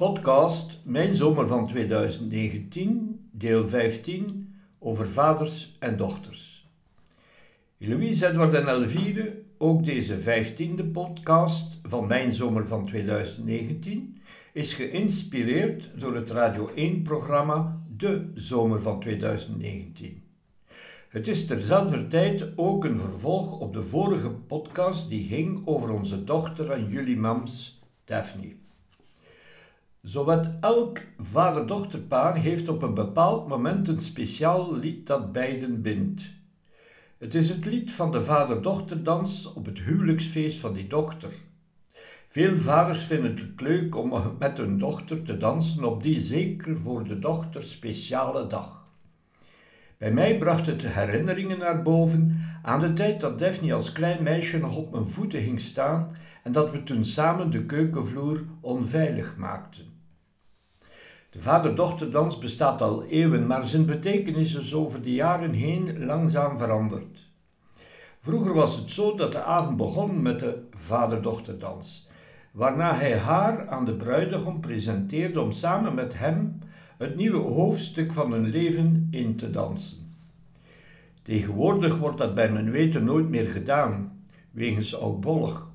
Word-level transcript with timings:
Podcast 0.00 0.78
Mijn 0.84 1.14
Zomer 1.14 1.46
van 1.46 1.66
2019, 1.66 3.28
deel 3.32 3.68
15 3.68 4.54
over 4.78 5.08
vaders 5.08 5.76
en 5.78 5.96
dochters. 5.96 6.68
Louise 7.76 8.26
Edward 8.26 8.54
en 8.54 8.68
Elvire, 8.68 9.42
ook 9.58 9.84
deze 9.84 10.20
15e 10.20 10.90
podcast 10.92 11.80
van 11.82 12.06
Mijn 12.06 12.32
Zomer 12.32 12.66
van 12.66 12.86
2019, 12.86 14.20
is 14.52 14.74
geïnspireerd 14.74 15.90
door 15.94 16.14
het 16.14 16.30
Radio 16.30 16.70
1-programma 16.70 17.82
De 17.96 18.30
Zomer 18.34 18.80
van 18.80 19.00
2019. 19.00 20.22
Het 21.08 21.28
is 21.28 21.46
terzelfde 21.46 22.06
tijd 22.06 22.52
ook 22.56 22.84
een 22.84 22.98
vervolg 22.98 23.58
op 23.58 23.72
de 23.72 23.82
vorige 23.82 24.30
podcast 24.30 25.08
die 25.08 25.26
ging 25.26 25.66
over 25.66 25.90
onze 25.90 26.24
dochter 26.24 26.70
en 26.70 26.88
jullie 26.88 27.16
mams, 27.16 27.82
Daphne. 28.04 28.59
Zowat 30.02 30.52
elk 30.60 31.00
vader-dochterpaar 31.18 32.36
heeft 32.36 32.68
op 32.68 32.82
een 32.82 32.94
bepaald 32.94 33.48
moment 33.48 33.88
een 33.88 34.00
speciaal 34.00 34.78
lied 34.78 35.06
dat 35.06 35.32
beiden 35.32 35.82
bindt. 35.82 36.22
Het 37.18 37.34
is 37.34 37.48
het 37.48 37.64
lied 37.64 37.92
van 37.92 38.12
de 38.12 38.24
vader-dochterdans 38.24 39.52
op 39.52 39.66
het 39.66 39.78
huwelijksfeest 39.78 40.60
van 40.60 40.72
die 40.72 40.86
dochter. 40.86 41.32
Veel 42.28 42.56
vaders 42.56 43.04
vinden 43.04 43.36
het 43.36 43.60
leuk 43.60 43.96
om 43.96 44.36
met 44.38 44.58
hun 44.58 44.78
dochter 44.78 45.22
te 45.22 45.36
dansen 45.36 45.84
op 45.84 46.02
die 46.02 46.20
zeker 46.20 46.78
voor 46.78 47.04
de 47.04 47.18
dochter 47.18 47.62
speciale 47.62 48.46
dag. 48.46 48.86
Bij 49.98 50.12
mij 50.12 50.38
bracht 50.38 50.66
het 50.66 50.82
herinneringen 50.86 51.58
naar 51.58 51.82
boven 51.82 52.40
aan 52.62 52.80
de 52.80 52.92
tijd 52.92 53.20
dat 53.20 53.38
Daphne 53.38 53.74
als 53.74 53.92
klein 53.92 54.22
meisje 54.22 54.58
nog 54.58 54.76
op 54.76 54.92
mijn 54.92 55.08
voeten 55.08 55.42
ging 55.42 55.60
staan 55.60 56.12
en 56.42 56.52
dat 56.52 56.70
we 56.70 56.82
toen 56.82 57.04
samen 57.04 57.50
de 57.50 57.64
keukenvloer 57.64 58.44
onveilig 58.60 59.36
maakten. 59.36 59.89
De 61.30 61.40
vader-dochterdans 61.40 62.38
bestaat 62.38 62.82
al 62.82 63.04
eeuwen, 63.04 63.46
maar 63.46 63.64
zijn 63.64 63.86
betekenis 63.86 64.54
is 64.54 64.74
over 64.74 65.02
de 65.02 65.12
jaren 65.12 65.52
heen 65.52 66.04
langzaam 66.04 66.56
veranderd. 66.56 67.28
Vroeger 68.20 68.54
was 68.54 68.76
het 68.76 68.90
zo 68.90 69.14
dat 69.14 69.32
de 69.32 69.42
avond 69.42 69.76
begon 69.76 70.22
met 70.22 70.40
de 70.40 70.62
vader-dochterdans, 70.70 72.08
waarna 72.52 72.94
hij 72.94 73.18
haar 73.18 73.68
aan 73.68 73.84
de 73.84 73.94
bruidegom 73.94 74.60
presenteerde 74.60 75.40
om 75.40 75.52
samen 75.52 75.94
met 75.94 76.18
hem 76.18 76.58
het 76.98 77.16
nieuwe 77.16 77.38
hoofdstuk 77.38 78.12
van 78.12 78.32
hun 78.32 78.48
leven 78.48 79.08
in 79.10 79.36
te 79.36 79.50
dansen. 79.50 79.98
Tegenwoordig 81.22 81.98
wordt 81.98 82.18
dat 82.18 82.34
bij 82.34 82.52
mijn 82.52 82.70
weten 82.70 83.04
nooit 83.04 83.28
meer 83.28 83.46
gedaan, 83.46 84.22
wegens 84.50 85.00
oudbollig, 85.00 85.68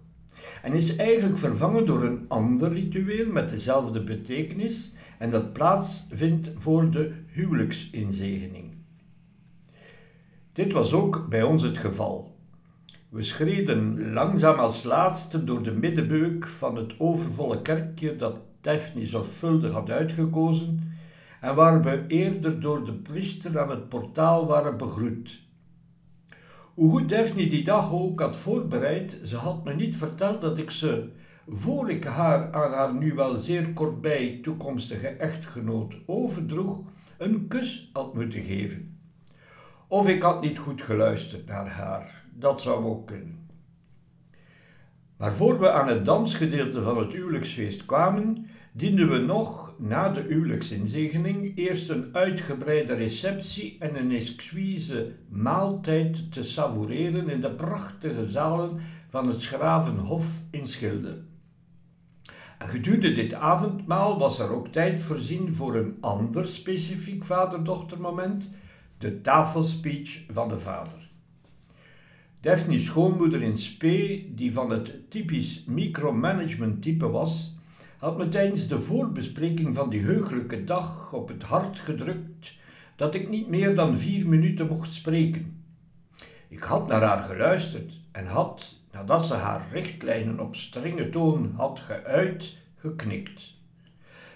en 0.62 0.74
is 0.74 0.96
eigenlijk 0.96 1.38
vervangen 1.38 1.86
door 1.86 2.04
een 2.04 2.26
ander 2.28 2.74
ritueel 2.74 3.32
met 3.32 3.50
dezelfde 3.50 4.04
betekenis 4.04 4.94
en 5.18 5.30
dat 5.30 5.54
plaatsvindt 5.54 6.52
voor 6.56 6.92
de 6.92 7.12
huwelijksinzegening. 7.28 8.74
Dit 10.54 10.74
was 10.74 10.94
ook 10.94 11.28
bij 11.30 11.44
ons 11.44 11.64
het 11.64 11.78
geval. 11.78 12.36
We 13.10 13.22
schreden 13.22 14.12
langzaam 14.14 14.60
als 14.60 14.84
laatste 14.84 15.44
door 15.44 15.64
de 15.64 15.72
middenbeuk 15.72 16.48
van 16.48 16.76
het 16.76 17.00
overvolle 17.00 17.62
kerkje 17.62 18.16
dat 18.16 18.36
Daphne 18.62 19.08
zorgvuldig 19.08 19.72
had 19.72 19.90
uitgekozen 19.90 20.94
en 21.42 21.56
waar 21.56 21.84
we 21.84 22.04
eerder 22.08 22.60
door 22.60 22.86
de 22.86 22.94
priester 22.94 23.60
aan 23.60 23.70
het 23.70 23.90
portaal 23.90 24.46
waren 24.46 24.78
begroet. 24.78 25.44
Hoe 26.74 26.90
goed 26.90 27.10
Daphne 27.10 27.48
die 27.48 27.64
dag 27.64 27.94
ook 27.94 28.20
had 28.20 28.38
voorbereid, 28.38 29.20
ze 29.24 29.36
had 29.36 29.64
me 29.64 29.74
niet 29.74 29.96
verteld 29.96 30.42
dat 30.42 30.58
ik 30.58 30.72
ze, 30.72 31.10
voor 31.48 31.90
ik 31.90 32.04
haar 32.04 32.54
aan 32.54 32.72
haar 32.72 32.94
nu 32.94 33.14
wel 33.14 33.36
zeer 33.36 33.70
kortbij 33.74 34.40
toekomstige 34.42 35.08
echtgenoot 35.08 35.96
overdroeg, 36.06 36.78
een 37.18 37.48
kus 37.48 37.90
had 37.94 38.14
moeten 38.14 38.44
geven. 38.44 39.00
Of 39.88 40.08
ik 40.08 40.22
had 40.22 40.42
niet 40.42 40.58
goed 40.58 40.82
geluisterd 40.82 41.46
naar 41.46 41.68
haar, 41.68 42.24
dat 42.34 42.62
zou 42.62 42.86
ook 42.86 43.08
kunnen. 43.08 43.48
Maar 45.18 45.34
voor 45.34 45.60
we 45.60 45.72
aan 45.72 45.88
het 45.88 46.06
dansgedeelte 46.06 46.82
van 46.82 46.98
het 46.98 47.14
huwelijksfeest 47.14 47.86
kwamen, 47.86 48.48
dienden 48.72 49.10
we 49.10 49.18
nog, 49.18 49.74
na 49.78 50.10
de 50.10 50.22
huwelijksinzegening, 50.22 51.58
eerst 51.58 51.90
een 51.90 52.10
uitgebreide 52.12 52.94
receptie 52.94 53.76
en 53.80 53.96
een 53.96 54.12
exquise 54.12 55.12
maaltijd 55.30 56.32
te 56.32 56.44
savoureren 56.44 57.30
in 57.30 57.42
de 57.42 57.52
prachtige 57.52 58.28
zalen 58.30 58.80
van 59.10 59.28
het 59.28 59.42
Schravenhof 59.42 60.42
in 60.52 60.68
Schilde. 60.68 61.22
En 62.58 62.70
gedurende 62.70 63.14
dit 63.14 63.34
avondmaal 63.34 64.20
was 64.20 64.40
er 64.40 64.50
ook 64.50 64.68
tijd 64.68 65.02
voorzien 65.02 65.54
voor 65.54 65.76
een 65.76 65.98
ander 66.00 66.48
specifiek 66.48 67.24
vader-dochtermoment, 67.24 68.50
de 68.98 69.22
tafelspeech 69.22 70.26
van 70.32 70.50
de 70.50 70.60
vader. 70.60 71.10
Daphne's 72.40 72.86
schoonmoeder 72.86 73.42
in 73.42 73.58
spe, 73.58 74.26
die 74.36 74.54
van 74.54 74.70
het 74.70 75.10
typisch 75.10 75.64
micromanagement 75.68 76.82
type 76.82 77.10
was, 77.10 77.56
had 77.98 78.18
me 78.18 78.30
tijdens 78.30 78.68
de 78.68 78.82
voorbespreking 78.82 79.76
van 79.76 79.90
die 79.90 80.02
heugelijke 80.02 80.64
dag 80.64 81.14
op 81.14 81.28
het 81.28 81.44
hart 81.44 81.80
gedrukt 81.80 82.54
dat 82.96 83.16
ik 83.16 83.30
niet 83.30 83.48
meer 83.48 83.76
dan 83.76 83.98
vier 83.98 84.28
minuten 84.28 84.68
mocht 84.68 84.94
spreken. 84.94 85.64
Ik 86.48 86.60
had 86.60 86.88
naar 86.88 87.02
haar 87.02 87.24
geluisterd 87.24 88.00
en 88.12 88.26
had, 88.26 88.80
nadat 88.96 89.26
ze 89.26 89.34
haar 89.34 89.66
richtlijnen 89.72 90.40
op 90.40 90.56
strenge 90.56 91.10
toon 91.10 91.54
had 91.56 91.80
geuit, 91.80 92.58
geknikt. 92.76 93.54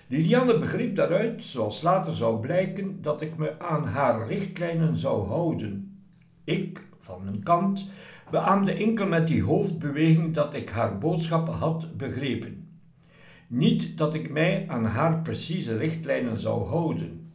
Liliane 0.07 0.57
begreep 0.57 0.95
daaruit, 0.95 1.43
zoals 1.43 1.81
later 1.81 2.13
zou 2.13 2.39
blijken, 2.39 3.01
dat 3.01 3.21
ik 3.21 3.37
me 3.37 3.59
aan 3.59 3.85
haar 3.85 4.27
richtlijnen 4.27 4.97
zou 4.97 5.27
houden. 5.27 6.01
Ik, 6.43 6.83
van 6.99 7.23
mijn 7.23 7.43
kant, 7.43 7.89
beaamde 8.31 8.73
enkel 8.73 9.07
met 9.07 9.27
die 9.27 9.43
hoofdbeweging 9.43 10.33
dat 10.33 10.53
ik 10.53 10.69
haar 10.69 10.97
boodschap 10.97 11.47
had 11.47 11.97
begrepen. 11.97 12.67
Niet 13.47 13.97
dat 13.97 14.13
ik 14.13 14.29
mij 14.29 14.65
aan 14.67 14.85
haar 14.85 15.21
precieze 15.21 15.77
richtlijnen 15.77 16.37
zou 16.37 16.67
houden. 16.67 17.31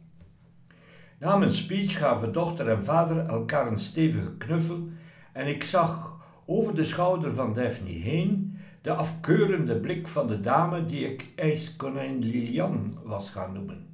Na 1.19 1.37
mijn 1.37 1.51
speech 1.51 1.97
gaven 1.97 2.33
dochter 2.33 2.69
en 2.69 2.83
vader 2.83 3.25
elkaar 3.25 3.67
een 3.67 3.79
stevige 3.79 4.37
knuffel 4.37 4.87
en 5.33 5.47
ik 5.47 5.63
zag 5.63 6.14
over 6.45 6.75
de 6.75 6.83
schouder 6.83 7.31
van 7.31 7.53
Daphne 7.53 7.89
heen 7.89 8.57
de 8.81 8.93
afkeurende 8.93 9.75
blik 9.75 10.07
van 10.07 10.27
de 10.27 10.41
dame 10.41 10.85
die 10.85 11.11
ik 11.11 11.27
ijskonijn 11.35 12.19
Lilian 12.19 12.97
was 13.03 13.29
gaan 13.29 13.53
noemen. 13.53 13.87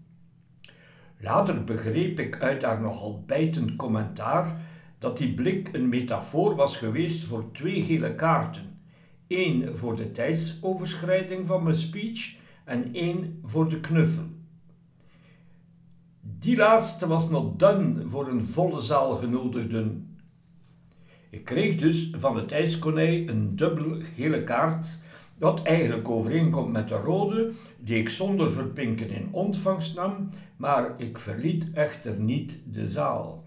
Later 1.19 1.63
begreep 1.63 2.19
ik 2.19 2.41
uit 2.41 2.63
haar 2.63 2.81
nogal 2.81 3.23
bijtend 3.25 3.75
commentaar 3.75 4.62
dat 5.00 5.17
die 5.17 5.34
blik 5.34 5.69
een 5.73 5.89
metafoor 5.89 6.56
was 6.56 6.78
geweest 6.78 7.23
voor 7.23 7.51
twee 7.51 7.84
gele 7.84 8.16
kaarten. 8.16 8.79
één 9.28 9.78
voor 9.78 9.95
de 9.95 10.12
tijdsoverschrijding 10.12 11.47
van 11.47 11.63
mijn 11.63 11.75
speech 11.75 12.35
en 12.66 12.94
één 12.94 13.39
voor 13.44 13.69
de 13.69 13.79
knuffel. 13.79 14.23
Die 16.22 16.56
laatste 16.56 17.07
was 17.07 17.29
nog 17.29 17.56
done 17.56 18.07
voor 18.07 18.28
een 18.28 18.41
volle 18.41 18.79
zaal 18.79 19.16
genodigden. 19.16 20.10
Ik 21.31 21.46
kreeg 21.46 21.75
dus 21.75 22.09
van 22.16 22.36
het 22.36 22.52
ijskonij 22.52 23.28
een 23.28 23.56
dubbel 23.56 23.97
gele 24.16 24.44
kaart, 24.44 24.88
wat 25.38 25.64
eigenlijk 25.64 26.09
overeenkomt 26.09 26.72
met 26.72 26.88
de 26.88 26.96
rode, 26.96 27.52
die 27.80 27.97
ik 27.97 28.09
zonder 28.09 28.52
verpinken 28.52 29.09
in 29.09 29.28
ontvangst 29.31 29.96
nam, 29.96 30.30
maar 30.57 30.94
ik 30.98 31.18
verliet 31.18 31.72
echter 31.74 32.19
niet 32.19 32.57
de 32.72 32.88
zaal. 32.88 33.44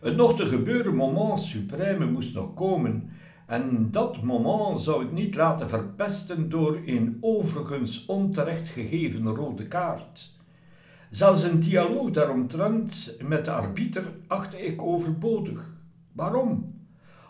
Het 0.00 0.16
nog 0.16 0.36
te 0.36 0.46
gebeuren 0.46 0.94
moment 0.94 1.40
supreme 1.40 2.10
moest 2.10 2.34
nog 2.34 2.54
komen, 2.54 3.10
en 3.46 3.88
dat 3.90 4.22
moment 4.22 4.80
zou 4.80 5.04
ik 5.04 5.12
niet 5.12 5.34
laten 5.34 5.68
verpesten 5.68 6.48
door 6.48 6.80
een 6.86 7.18
overigens 7.20 8.06
onterecht 8.06 8.68
gegeven 8.68 9.28
rode 9.28 9.66
kaart. 9.66 10.36
Zelfs 11.10 11.42
een 11.42 11.60
dialoog 11.60 12.10
daaromtrent 12.10 13.16
met 13.22 13.44
de 13.44 13.50
arbiter 13.50 14.04
achtte 14.26 14.64
ik 14.64 14.82
overbodig. 14.82 15.77
Waarom? 16.18 16.74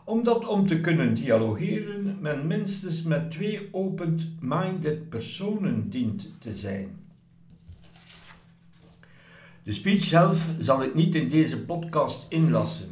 Omdat 0.05 0.46
om 0.46 0.67
te 0.67 0.81
kunnen 0.81 1.14
dialogeren 1.14 2.17
men 2.20 2.46
minstens 2.46 3.02
met 3.02 3.31
twee 3.31 3.69
open-minded 3.70 5.08
personen 5.08 5.90
dient 5.90 6.32
te 6.38 6.52
zijn. 6.52 6.88
De 9.62 9.73
speech 9.73 10.05
zelf 10.05 10.50
zal 10.58 10.82
ik 10.82 10.94
niet 10.94 11.14
in 11.14 11.29
deze 11.29 11.64
podcast 11.64 12.26
inlassen, 12.29 12.88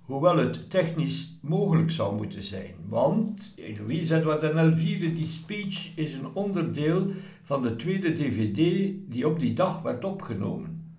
hoewel 0.00 0.36
het 0.36 0.70
technisch 0.70 1.38
mogelijk 1.40 1.90
zou 1.90 2.16
moeten 2.16 2.42
zijn, 2.42 2.74
want 2.88 3.54
Louise 3.78 4.16
Edward 4.16 4.42
en 4.42 4.58
Elvire, 4.58 5.12
die 5.12 5.26
speech 5.26 5.96
is 5.96 6.12
een 6.12 6.34
onderdeel 6.34 7.10
van 7.42 7.62
de 7.62 7.76
tweede 7.76 8.12
DVD 8.12 8.92
die 9.12 9.28
op 9.28 9.40
die 9.40 9.52
dag 9.52 9.82
werd 9.82 10.04
opgenomen. 10.04 10.96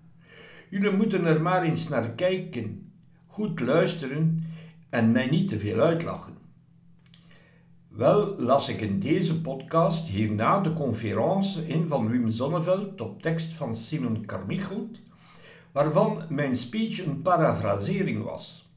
Jullie 0.70 0.96
moeten 0.96 1.24
er 1.24 1.42
maar 1.42 1.62
eens 1.62 1.88
naar 1.88 2.10
kijken, 2.10 2.85
goed 3.36 3.60
luisteren 3.60 4.44
en 4.90 5.12
mij 5.12 5.26
niet 5.26 5.48
te 5.48 5.58
veel 5.58 5.80
uitlachen. 5.80 6.36
Wel 7.88 8.40
las 8.40 8.68
ik 8.68 8.80
in 8.80 9.00
deze 9.00 9.40
podcast 9.40 10.08
hierna 10.08 10.60
de 10.60 10.72
conferentie 10.72 11.66
in 11.66 11.88
van 11.88 12.08
Wim 12.10 12.30
Zonneveld 12.30 13.00
op 13.00 13.22
tekst 13.22 13.52
van 13.54 13.74
Simon 13.74 14.24
Carmichelt, 14.26 15.00
waarvan 15.72 16.22
mijn 16.28 16.56
speech 16.56 17.06
een 17.06 17.22
parafrasering 17.22 18.24
was. 18.24 18.68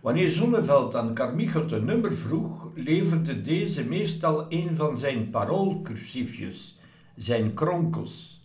Wanneer 0.00 0.30
Zonneveld 0.30 0.94
aan 0.94 1.14
Carmichelt 1.14 1.72
een 1.72 1.84
nummer 1.84 2.16
vroeg, 2.16 2.68
leverde 2.74 3.42
deze 3.42 3.84
meestal 3.84 4.46
een 4.48 4.76
van 4.76 4.96
zijn 4.96 5.30
paroolcursiefjes, 5.30 6.78
zijn 7.14 7.54
kronkels. 7.54 8.40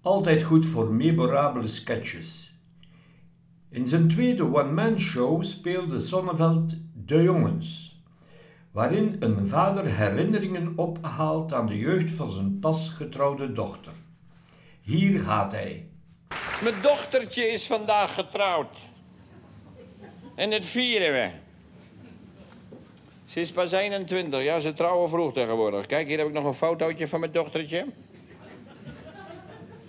Altijd 0.00 0.42
goed 0.42 0.66
voor 0.66 0.92
memorabele 0.92 1.68
sketches. 1.68 2.41
In 3.72 3.86
zijn 3.86 4.08
tweede 4.08 4.42
one-man 4.42 4.98
show 4.98 5.42
speelde 5.42 6.00
Zonneveld 6.00 6.74
De 6.94 7.22
Jongens 7.22 8.00
waarin 8.70 9.16
een 9.20 9.46
vader 9.46 9.84
herinneringen 9.84 10.72
ophaalt 10.76 11.52
aan 11.52 11.66
de 11.66 11.78
jeugd 11.78 12.10
van 12.12 12.30
zijn 12.30 12.58
pas 12.58 12.88
getrouwde 12.88 13.52
dochter. 13.52 13.92
Hier 14.80 15.20
gaat 15.20 15.52
hij. 15.52 15.88
Mijn 16.62 16.74
dochtertje 16.82 17.48
is 17.48 17.66
vandaag 17.66 18.14
getrouwd. 18.14 18.76
En 20.34 20.50
het 20.50 20.66
vieren 20.66 21.12
we. 21.12 21.30
Ze 23.24 23.40
is 23.40 23.52
pas 23.52 23.72
21, 23.72 24.42
ja, 24.42 24.60
ze 24.60 24.74
trouwen 24.74 25.08
vroeg 25.08 25.32
tegenwoordig. 25.32 25.86
Kijk, 25.86 26.08
hier 26.08 26.18
heb 26.18 26.26
ik 26.26 26.32
nog 26.32 26.44
een 26.44 26.54
fotootje 26.54 27.08
van 27.08 27.20
mijn 27.20 27.32
dochtertje. 27.32 27.86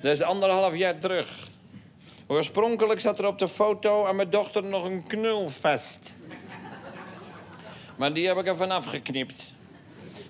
Dat 0.02 0.12
is 0.12 0.22
anderhalf 0.22 0.76
jaar 0.76 1.00
terug. 1.00 1.52
Oorspronkelijk 2.34 3.00
zat 3.00 3.20
er 3.20 3.26
op 3.26 3.40
de 3.40 3.48
foto 3.48 4.06
aan 4.06 4.16
mijn 4.16 4.30
dochter 4.30 4.64
nog 4.64 4.84
een 4.84 5.04
knulvest. 5.04 6.14
Maar 7.96 8.14
die 8.14 8.28
heb 8.28 8.38
ik 8.38 8.48
er 8.48 8.56
vanaf 8.56 8.86
geknipt. 8.86 9.54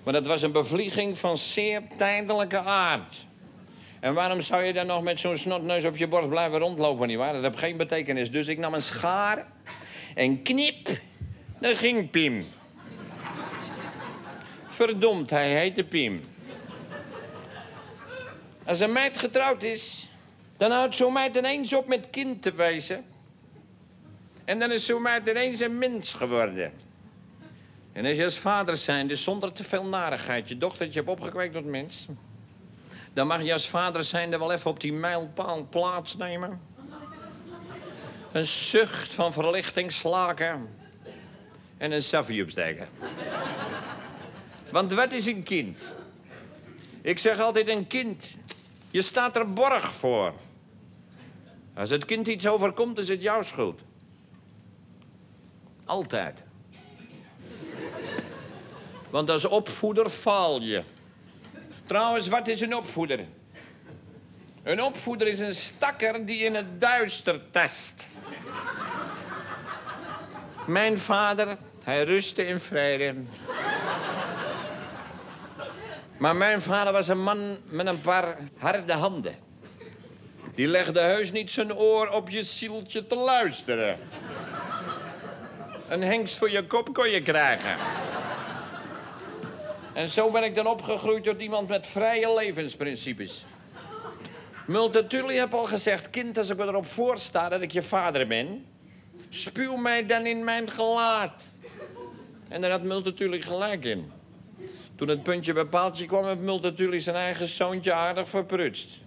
Maar 0.02 0.12
dat 0.12 0.26
was 0.26 0.42
een 0.42 0.52
bevlieging 0.52 1.18
van 1.18 1.36
zeer 1.36 1.82
tijdelijke 1.98 2.58
aard. 2.58 3.26
En 4.00 4.14
waarom 4.14 4.40
zou 4.40 4.62
je 4.62 4.72
dan 4.72 4.86
nog 4.86 5.02
met 5.02 5.20
zo'n 5.20 5.36
snotneus 5.36 5.84
op 5.84 5.96
je 5.96 6.06
borst 6.06 6.28
blijven 6.28 6.58
rondlopen, 6.58 7.06
nietwaar? 7.06 7.32
Dat 7.32 7.42
heeft 7.42 7.58
geen 7.58 7.76
betekenis. 7.76 8.30
Dus 8.30 8.48
ik 8.48 8.58
nam 8.58 8.74
een 8.74 8.82
schaar 8.82 9.46
en 10.14 10.42
knip. 10.42 10.88
Daar 11.58 11.76
ging 11.76 12.10
Piem. 12.10 12.44
Verdomd, 14.66 15.30
hij 15.30 15.58
heette 15.58 15.84
Piem. 15.84 16.24
Als 18.64 18.80
een 18.80 18.92
meid 18.92 19.18
getrouwd 19.18 19.62
is, 19.62 20.08
dan 20.56 20.70
houdt 20.70 20.96
zo'n 20.96 21.12
meid 21.12 21.36
ineens 21.36 21.72
op 21.72 21.86
met 21.86 22.10
kind 22.10 22.42
te 22.42 22.52
wezen. 22.52 23.04
En 24.44 24.58
dan 24.58 24.70
is 24.72 24.86
zo'n 24.86 25.02
meid 25.02 25.28
ineens 25.28 25.60
een 25.60 25.78
mens 25.78 26.14
geworden. 26.14 26.72
En 27.92 28.06
als 28.06 28.16
je 28.16 28.24
als 28.24 28.38
vader 28.38 28.76
zijnde 28.76 29.14
zonder 29.14 29.52
te 29.52 29.64
veel 29.64 29.84
narigheid 29.84 30.48
je 30.48 30.58
dochtertje 30.58 30.98
hebt 30.98 31.10
opgekweekt 31.12 31.54
tot 31.54 31.64
mens... 31.64 32.06
dan 33.12 33.26
mag 33.26 33.42
je 33.42 33.52
als 33.52 33.68
vader 33.68 34.04
zijnde 34.04 34.38
wel 34.38 34.52
even 34.52 34.70
op 34.70 34.80
die 34.80 34.92
mijlpaal 34.92 35.66
plaatsnemen. 35.70 36.60
Een 38.32 38.46
zucht 38.46 39.14
van 39.14 39.32
verlichting 39.32 39.92
slaken 39.92 40.68
en 41.76 41.92
een 41.92 42.02
saffie 42.02 42.42
opsteken. 42.42 42.88
Want 44.70 44.92
wat 44.92 45.12
is 45.12 45.26
een 45.26 45.42
kind? 45.42 45.78
Ik 47.02 47.18
zeg 47.18 47.40
altijd 47.40 47.68
een 47.68 47.86
kind. 47.86 48.34
Je 48.94 49.02
staat 49.02 49.36
er 49.36 49.52
borg 49.52 49.92
voor. 49.92 50.34
Als 51.74 51.90
het 51.90 52.04
kind 52.04 52.26
iets 52.26 52.46
overkomt, 52.46 52.98
is 52.98 53.08
het 53.08 53.22
jouw 53.22 53.42
schuld. 53.42 53.80
Altijd. 55.84 56.38
Want 59.10 59.30
als 59.30 59.44
opvoeder 59.44 60.08
faal 60.08 60.60
je. 60.60 60.82
Trouwens, 61.86 62.28
wat 62.28 62.48
is 62.48 62.60
een 62.60 62.74
opvoeder? 62.74 63.24
Een 64.62 64.82
opvoeder 64.82 65.28
is 65.28 65.38
een 65.38 65.54
stakker 65.54 66.26
die 66.26 66.38
in 66.38 66.54
het 66.54 66.80
duister 66.80 67.50
test. 67.50 68.08
Mijn 70.66 70.98
vader, 70.98 71.58
hij 71.82 72.04
rustte 72.04 72.46
in 72.46 72.58
vrede. 72.58 73.14
Maar 76.16 76.36
mijn 76.36 76.62
vader 76.62 76.92
was 76.92 77.08
een 77.08 77.22
man 77.22 77.58
met 77.64 77.86
een 77.86 78.00
paar 78.00 78.36
harde 78.58 78.92
handen. 78.92 79.34
Die 80.54 80.66
legde 80.66 81.00
heus 81.00 81.32
niet 81.32 81.50
zijn 81.50 81.74
oor 81.74 82.08
op 82.08 82.30
je 82.30 82.42
zieltje 82.42 83.06
te 83.06 83.14
luisteren. 83.14 83.98
Een 85.88 86.02
hengst 86.02 86.38
voor 86.38 86.50
je 86.50 86.66
kop 86.66 86.94
kon 86.94 87.10
je 87.10 87.22
krijgen. 87.22 87.76
En 89.92 90.08
zo 90.08 90.30
ben 90.30 90.42
ik 90.42 90.54
dan 90.54 90.66
opgegroeid 90.66 91.24
tot 91.24 91.40
iemand 91.40 91.68
met 91.68 91.86
vrije 91.86 92.34
levensprincipes. 92.34 93.44
Multatuli 94.66 95.36
heb 95.36 95.54
al 95.54 95.64
gezegd, 95.64 96.10
kind, 96.10 96.38
als 96.38 96.50
ik 96.50 96.56
me 96.56 96.64
erop 96.64 96.86
voorsta 96.86 97.48
dat 97.48 97.62
ik 97.62 97.72
je 97.72 97.82
vader 97.82 98.26
ben... 98.26 98.66
spuw 99.28 99.76
mij 99.76 100.06
dan 100.06 100.26
in 100.26 100.44
mijn 100.44 100.70
gelaat. 100.70 101.50
En 102.48 102.60
daar 102.60 102.70
had 102.70 102.82
Multatuli 102.82 103.42
gelijk 103.42 103.84
in. 103.84 104.12
Toen 104.96 105.08
het 105.08 105.22
puntje 105.22 105.52
bij 105.52 105.64
paaltje 105.64 106.06
kwam, 106.06 106.24
heeft 106.26 106.40
Multatuli 106.40 107.00
zijn 107.00 107.16
eigen 107.16 107.46
zoontje 107.46 107.92
aardig 107.92 108.28
verprutst. 108.28 108.98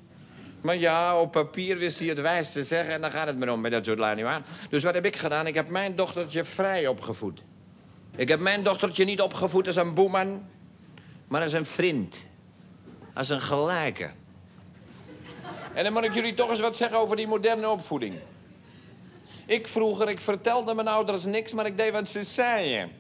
Maar 0.62 0.78
ja, 0.78 1.22
op 1.22 1.32
papier 1.32 1.78
wist 1.78 2.00
hij 2.00 2.08
het 2.08 2.22
wijs 2.22 2.52
te 2.52 2.64
zeggen 2.64 2.94
en 2.94 3.02
dan 3.02 3.12
gaat 3.12 3.28
het 3.28 3.38
me 3.38 3.52
om 3.52 3.62
met 3.62 3.72
dat 3.72 3.86
soort 3.86 4.00
lui 4.00 4.24
aan. 4.24 4.46
Dus 4.70 4.84
wat 4.84 4.94
heb 4.94 5.06
ik 5.06 5.16
gedaan? 5.16 5.48
Ik 5.48 5.56
heb 5.56 5.70
mijn 5.70 5.96
dochtertje 5.96 6.44
vrij 6.44 6.88
opgevoed. 6.88 7.44
Ik 8.16 8.28
heb 8.28 8.40
mijn 8.40 8.64
dochtertje 8.64 9.06
niet 9.06 9.22
opgevoed 9.22 9.68
als 9.68 9.76
een 9.76 9.94
boeman, 9.94 10.46
maar 11.28 11.42
als 11.42 11.54
een 11.54 11.66
vriend. 11.66 12.16
Als 13.14 13.30
een 13.30 13.42
gelijke. 13.42 14.10
En 15.74 15.84
dan 15.84 15.94
moet 15.94 16.04
ik 16.04 16.14
jullie 16.14 16.34
toch 16.34 16.50
eens 16.50 16.60
wat 16.60 16.76
zeggen 16.76 16.98
over 16.98 17.16
die 17.16 17.28
moderne 17.28 17.70
opvoeding. 17.70 18.16
Ik 19.46 19.68
vroeger, 19.68 20.10
ik 20.10 20.20
vertelde 20.20 20.74
mijn 20.74 20.88
ouders 20.88 21.26
niks, 21.26 21.54
maar 21.54 21.66
ik 21.66 21.78
deed 21.78 21.92
wat 21.92 22.10
ze 22.10 22.24
zeiden. 22.24 22.92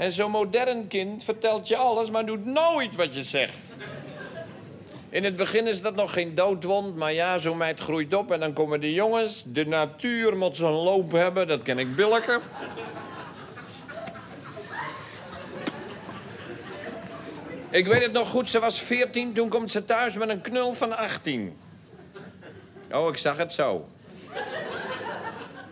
En 0.00 0.12
zo'n 0.12 0.30
modern 0.30 0.86
kind 0.86 1.24
vertelt 1.24 1.68
je 1.68 1.76
alles, 1.76 2.10
maar 2.10 2.26
doet 2.26 2.44
nooit 2.44 2.96
wat 2.96 3.14
je 3.14 3.22
zegt. 3.22 3.54
In 5.08 5.24
het 5.24 5.36
begin 5.36 5.66
is 5.66 5.82
dat 5.82 5.94
nog 5.94 6.12
geen 6.12 6.34
doodwond, 6.34 6.96
maar 6.96 7.12
ja, 7.12 7.38
zo'n 7.38 7.56
meid 7.56 7.80
groeit 7.80 8.14
op 8.14 8.32
en 8.32 8.40
dan 8.40 8.52
komen 8.52 8.80
de 8.80 8.92
jongens. 8.92 9.44
De 9.46 9.66
natuur 9.66 10.36
moet 10.36 10.56
zijn 10.56 10.72
loop 10.72 11.12
hebben, 11.12 11.48
dat 11.48 11.62
ken 11.62 11.78
ik 11.78 11.96
billijker. 11.96 12.40
Ik 17.70 17.86
weet 17.86 18.02
het 18.02 18.12
nog 18.12 18.28
goed, 18.28 18.50
ze 18.50 18.58
was 18.58 18.80
14, 18.80 19.32
toen 19.32 19.48
komt 19.48 19.70
ze 19.70 19.84
thuis 19.84 20.16
met 20.16 20.28
een 20.28 20.40
knul 20.40 20.72
van 20.72 20.96
18. 20.96 21.58
Oh, 22.92 23.08
ik 23.08 23.16
zag 23.16 23.36
het 23.36 23.52
zo. 23.52 23.88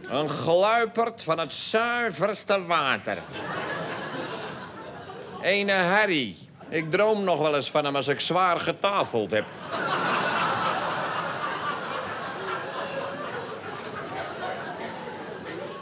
Een 0.09 0.29
gluiperd 0.29 1.23
van 1.23 1.39
het 1.39 1.55
zuiverste 1.55 2.65
water. 2.65 3.19
Ene 5.43 5.73
Harry. 5.73 6.37
Ik 6.69 6.91
droom 6.91 7.25
nog 7.25 7.39
wel 7.39 7.55
eens 7.55 7.71
van 7.71 7.85
hem 7.85 7.97
als 7.97 8.09
ik 8.09 8.21
zwaar 8.21 8.61
getafeld 8.61 9.31
heb. 9.31 9.45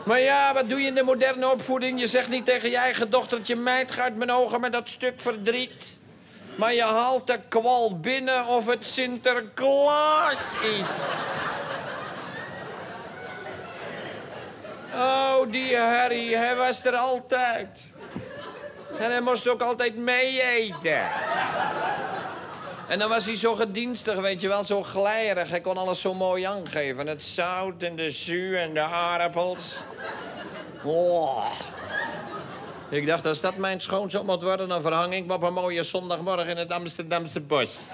Maar 0.05 0.21
ja, 0.21 0.55
wat 0.55 0.69
doe 0.69 0.81
je 0.81 0.87
in 0.87 0.95
de 0.95 1.03
moderne 1.03 1.51
opvoeding? 1.51 2.01
Je 2.01 2.07
zegt 2.07 2.29
niet 2.29 2.45
tegen 2.45 2.71
je 2.71 2.77
eigen 2.77 3.11
dochtertje... 3.11 3.57
meid, 3.57 3.93
ga 3.93 4.03
uit 4.03 4.17
mijn 4.17 4.33
ogen 4.33 4.61
met 4.61 4.73
dat 4.73 4.89
stuk 4.89 5.21
verdriet. 5.21 5.97
Maar 6.57 6.75
je 6.75 6.83
haalt 6.83 7.27
de 7.27 7.39
kwal 7.49 8.01
binnen 8.01 8.47
of 8.47 8.67
het 8.67 8.87
Sinterklaas 8.87 10.55
is. 10.63 10.89
Oh, 14.95 15.51
die 15.51 15.77
Harry, 15.77 16.35
hij 16.35 16.57
was 16.57 16.85
er 16.85 16.97
altijd. 16.97 17.93
En 18.99 19.11
hij 19.11 19.21
moest 19.21 19.49
ook 19.49 19.61
altijd 19.61 19.97
mee 19.97 20.43
eten. 20.43 21.01
En 22.89 22.99
dan 22.99 23.09
was 23.09 23.25
hij 23.25 23.37
zo 23.37 23.55
gedienstig, 23.55 24.17
weet 24.17 24.41
je 24.41 24.49
wel, 24.49 24.65
zo 24.65 24.83
glijerig. 24.83 25.51
Hij 25.51 25.61
kon 25.61 25.77
alles 25.77 26.01
zo 26.01 26.15
mooi 26.15 26.43
aangeven. 26.43 27.07
Het 27.07 27.25
zout 27.25 27.83
en 27.83 27.97
de 27.97 28.11
zuur 28.11 28.59
en 28.59 28.75
de 28.75 28.81
aardappels. 28.81 29.77
Ik 32.89 33.07
dacht, 33.07 33.27
als 33.27 33.41
dat 33.41 33.57
mijn 33.57 33.81
schoonzoon 33.81 34.27
moet 34.27 34.43
worden, 34.43 34.69
dan 34.69 34.81
verhang 34.81 35.15
ik 35.15 35.27
me 35.27 35.35
op 35.35 35.43
een 35.43 35.53
mooie 35.53 35.83
zondagmorgen 35.83 36.47
in 36.47 36.57
het 36.57 36.71
Amsterdamse 36.71 37.41
bos. 37.41 37.89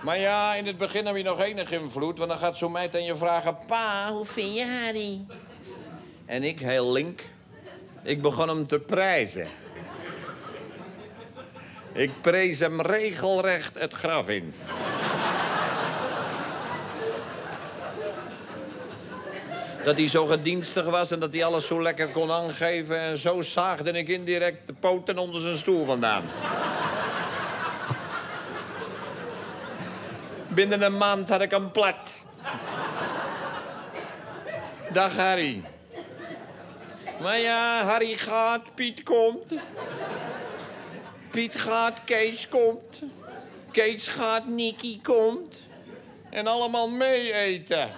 maar 0.00 0.18
ja, 0.18 0.54
in 0.54 0.66
het 0.66 0.78
begin 0.78 1.06
heb 1.06 1.16
je 1.16 1.22
nog 1.22 1.40
enig 1.40 1.70
invloed, 1.70 2.18
want 2.18 2.30
dan 2.30 2.38
gaat 2.38 2.58
zo'n 2.58 2.72
meid 2.72 2.94
aan 2.94 3.04
je 3.04 3.16
vragen... 3.16 3.56
Pa, 3.66 4.12
hoe 4.12 4.24
vind 4.24 4.56
je 4.56 4.64
Harry? 4.64 5.20
En 6.26 6.42
ik, 6.42 6.58
heel 6.58 6.92
link, 6.92 7.22
ik 8.02 8.22
begon 8.22 8.48
hem 8.48 8.66
te 8.66 8.78
prijzen. 8.78 9.46
Ik 11.92 12.10
prees 12.20 12.58
hem 12.58 12.80
regelrecht 12.80 13.78
het 13.78 13.92
graf 13.92 14.28
in. 14.28 14.54
Dat 19.84 19.96
hij 19.96 20.08
zo 20.08 20.26
gedienstig 20.26 20.84
was 20.84 21.10
en 21.10 21.20
dat 21.20 21.32
hij 21.32 21.44
alles 21.44 21.66
zo 21.66 21.82
lekker 21.82 22.08
kon 22.08 22.30
aangeven. 22.30 23.00
En 23.00 23.18
zo 23.18 23.40
zaagde 23.40 23.90
ik 23.90 24.08
indirect 24.08 24.66
de 24.66 24.72
poten 24.72 25.18
onder 25.18 25.40
zijn 25.40 25.56
stoel 25.56 25.84
vandaan. 25.84 26.22
Binnen 30.48 30.82
een 30.82 30.96
maand 30.96 31.28
had 31.28 31.40
ik 31.40 31.50
hem 31.50 31.70
plat. 31.70 32.14
Dag 34.92 35.16
Harry. 35.16 35.64
Maar 37.22 37.38
ja, 37.38 37.84
Harry 37.84 38.14
gaat, 38.14 38.74
Piet 38.74 39.02
komt. 39.02 39.52
Piet 41.30 41.60
gaat, 41.60 41.98
Kees 42.04 42.48
komt. 42.48 43.02
Kees 43.70 44.06
gaat, 44.08 44.46
Nicky 44.46 45.00
komt. 45.02 45.60
En 46.30 46.46
allemaal 46.46 46.88
mee 46.88 47.32
eten. 47.32 47.90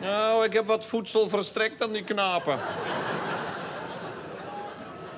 Nou, 0.00 0.44
ik 0.44 0.52
heb 0.52 0.66
wat 0.66 0.86
voedsel 0.86 1.28
verstrekt 1.28 1.82
aan 1.82 1.92
die 1.92 2.04
knapen. 2.04 2.58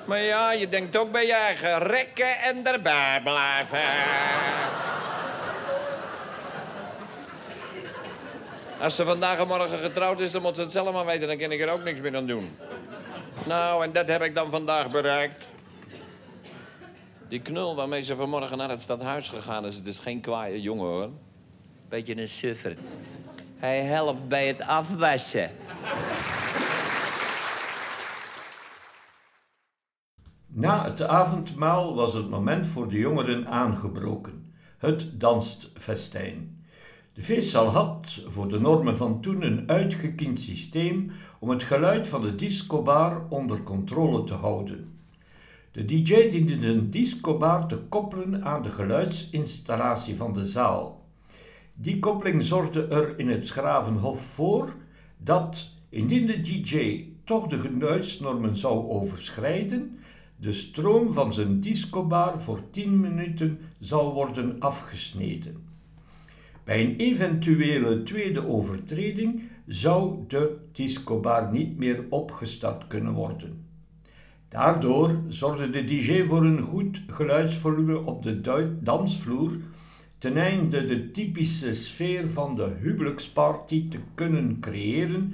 Maar 0.05 0.19
ja, 0.21 0.51
je 0.51 0.69
denkt 0.69 0.97
ook 0.97 1.11
bij 1.11 1.25
je 1.25 1.33
eigen 1.33 1.77
rekken 1.77 2.41
en 2.41 2.67
erbij 2.67 3.21
blijven. 3.23 3.79
Als 8.83 8.95
ze 8.95 9.05
vandaag 9.05 9.39
en 9.39 9.47
morgen 9.47 9.77
getrouwd 9.79 10.19
is, 10.19 10.31
dan 10.31 10.41
moet 10.41 10.55
ze 10.55 10.61
het 10.61 10.71
zelf 10.71 10.93
maar 10.93 11.05
weten. 11.05 11.27
Dan 11.27 11.37
kan 11.37 11.51
ik 11.51 11.61
er 11.61 11.71
ook 11.71 11.83
niks 11.83 11.99
meer 11.99 12.15
aan 12.15 12.25
doen. 12.25 12.49
Nou, 13.47 13.83
en 13.83 13.91
dat 13.91 14.07
heb 14.07 14.21
ik 14.21 14.35
dan 14.35 14.49
vandaag 14.49 14.91
bereikt. 14.91 15.47
Die 17.29 17.41
knul 17.41 17.75
waarmee 17.75 18.01
ze 18.01 18.15
vanmorgen 18.15 18.57
naar 18.57 18.69
het 18.69 18.81
stadhuis 18.81 19.29
gegaan 19.29 19.65
is, 19.65 19.75
het 19.75 19.85
is 19.85 19.99
geen 19.99 20.21
kwaaie 20.21 20.61
jongen 20.61 20.85
hoor. 20.85 21.09
Beetje 21.89 22.17
een 22.17 22.27
suffer. 22.27 22.77
Hij 23.55 23.81
helpt 23.81 24.27
bij 24.27 24.47
het 24.47 24.61
afwassen. 24.61 25.51
Na 30.47 30.83
het 30.83 31.01
avondmaal 31.01 31.95
was 31.95 32.13
het 32.13 32.29
moment 32.29 32.67
voor 32.67 32.89
de 32.89 32.97
jongeren 32.97 33.47
aangebroken. 33.47 34.53
Het 34.77 35.19
danstfestijn. 35.19 36.62
De 37.13 37.23
feestzaal 37.23 37.67
had 37.67 38.23
voor 38.27 38.47
de 38.47 38.59
normen 38.59 38.97
van 38.97 39.21
toen 39.21 39.41
een 39.41 39.69
uitgekiend 39.69 40.39
systeem 40.39 41.11
om 41.39 41.49
het 41.49 41.63
geluid 41.63 42.07
van 42.07 42.21
de 42.21 42.35
discobar 42.35 43.25
onder 43.29 43.63
controle 43.63 44.23
te 44.23 44.33
houden. 44.33 44.91
De 45.71 45.85
DJ 45.85 46.29
diende 46.29 46.59
zijn 46.59 46.89
discobar 46.89 47.67
te 47.67 47.77
koppelen 47.77 48.43
aan 48.43 48.63
de 48.63 48.69
geluidsinstallatie 48.69 50.15
van 50.15 50.33
de 50.33 50.43
zaal. 50.43 51.05
Die 51.73 51.99
koppeling 51.99 52.43
zorgde 52.43 52.87
er 52.87 53.19
in 53.19 53.29
het 53.29 53.47
Schravenhof 53.47 54.21
voor 54.21 54.73
dat, 55.17 55.69
indien 55.89 56.25
de 56.25 56.41
DJ 56.41 57.07
toch 57.23 57.47
de 57.47 57.59
geluidsnormen 57.59 58.57
zou 58.57 58.89
overschrijden, 58.89 59.99
de 60.35 60.53
stroom 60.53 61.13
van 61.13 61.33
zijn 61.33 61.59
discobar 61.59 62.41
voor 62.41 62.69
10 62.71 62.99
minuten 62.99 63.59
zou 63.79 64.13
worden 64.13 64.59
afgesneden. 64.59 65.72
Bij 66.63 66.83
een 66.83 66.95
eventuele 66.95 68.03
tweede 68.03 68.47
overtreding 68.47 69.43
zou 69.65 70.19
de 70.27 70.57
discobar 70.71 71.51
niet 71.51 71.77
meer 71.77 72.05
opgestart 72.09 72.87
kunnen 72.87 73.13
worden. 73.13 73.65
Daardoor 74.47 75.21
zorgde 75.27 75.69
de 75.69 75.83
DJ 75.83 76.25
voor 76.25 76.43
een 76.43 76.61
goed 76.61 77.01
geluidsvolume 77.07 77.99
op 77.99 78.23
de 78.23 78.77
dansvloer, 78.81 79.51
ten 80.17 80.37
einde 80.37 80.85
de 80.85 81.11
typische 81.11 81.73
sfeer 81.73 82.29
van 82.29 82.55
de 82.55 82.71
huwelijksparty 82.79 83.89
te 83.89 83.99
kunnen 84.15 84.57
creëren 84.59 85.33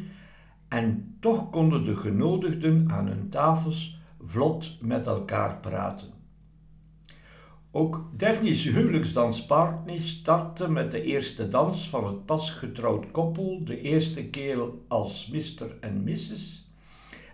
en 0.67 1.15
toch 1.19 1.49
konden 1.49 1.83
de 1.83 1.95
genodigden 1.95 2.91
aan 2.91 3.07
hun 3.07 3.29
tafels 3.29 3.99
vlot 4.23 4.77
met 4.81 5.07
elkaar 5.07 5.57
praten. 5.57 6.18
Ook 7.71 8.09
Daphne's 8.17 8.63
huwelijksdansparty 8.63 9.99
startte 9.99 10.69
met 10.69 10.91
de 10.91 11.01
eerste 11.01 11.49
dans 11.49 11.89
van 11.89 12.07
het 12.07 12.25
pas 12.25 12.51
getrouwd 12.51 13.11
koppel, 13.11 13.61
de 13.63 13.81
eerste 13.81 14.25
keer 14.25 14.57
als 14.87 15.27
Mr. 15.27 15.77
en 15.79 16.03
Mrs. 16.03 16.67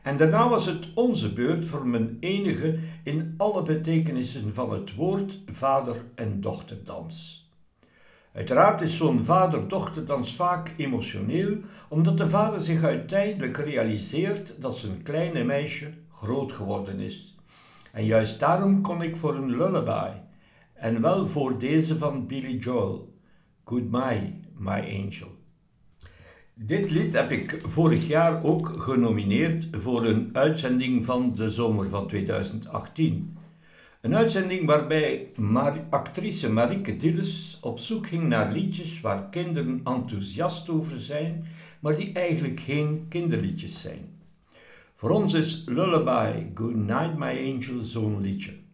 En 0.03 0.17
daarna 0.17 0.49
was 0.49 0.65
het 0.65 0.87
onze 0.93 1.33
beurt 1.33 1.65
voor 1.65 1.87
mijn 1.87 2.17
enige 2.19 2.79
in 3.03 3.33
alle 3.37 3.63
betekenissen 3.63 4.53
van 4.53 4.73
het 4.73 4.95
woord 4.95 5.39
vader- 5.51 6.05
en 6.15 6.41
dochterdans. 6.41 7.49
Uiteraard 8.33 8.81
is 8.81 8.97
zo'n 8.97 9.19
vader-dochterdans 9.19 10.35
vaak 10.35 10.71
emotioneel, 10.77 11.57
omdat 11.89 12.17
de 12.17 12.29
vader 12.29 12.61
zich 12.61 12.83
uiteindelijk 12.83 13.57
realiseert 13.57 14.61
dat 14.61 14.77
zijn 14.77 15.01
kleine 15.01 15.43
meisje 15.43 15.93
groot 16.11 16.51
geworden 16.51 16.99
is. 16.99 17.35
En 17.91 18.05
juist 18.05 18.39
daarom 18.39 18.81
kon 18.81 19.01
ik 19.01 19.15
voor 19.15 19.35
een 19.35 19.55
lullaby, 19.55 20.09
en 20.75 21.01
wel 21.01 21.27
voor 21.27 21.59
deze 21.59 21.97
van 21.97 22.27
Billy 22.27 22.57
Joel, 22.57 23.13
Goodbye, 23.63 24.33
My 24.57 25.03
Angel. 25.03 25.27
Dit 26.53 26.91
lied 26.91 27.13
heb 27.13 27.31
ik 27.31 27.61
vorig 27.67 28.07
jaar 28.07 28.43
ook 28.43 28.73
genomineerd 28.77 29.67
voor 29.71 30.05
een 30.05 30.29
uitzending 30.33 31.05
van 31.05 31.35
de 31.35 31.49
zomer 31.49 31.89
van 31.89 32.07
2018. 32.07 33.37
Een 34.01 34.15
uitzending 34.15 34.65
waarbij 34.65 35.31
actrice 35.89 36.49
Marieke 36.51 36.97
Dilles 36.97 37.57
op 37.61 37.79
zoek 37.79 38.07
ging 38.07 38.27
naar 38.27 38.51
liedjes 38.51 39.01
waar 39.01 39.29
kinderen 39.29 39.81
enthousiast 39.83 40.69
over 40.69 40.99
zijn, 40.99 41.45
maar 41.79 41.95
die 41.95 42.13
eigenlijk 42.13 42.59
geen 42.59 43.05
kinderliedjes 43.09 43.81
zijn. 43.81 44.19
Voor 44.93 45.09
ons 45.09 45.33
is 45.33 45.63
Lullaby, 45.65 46.43
Good 46.53 46.75
Night 46.75 47.17
My 47.17 47.53
Angel 47.53 47.81
zo'n 47.81 48.21
liedje. 48.21 48.64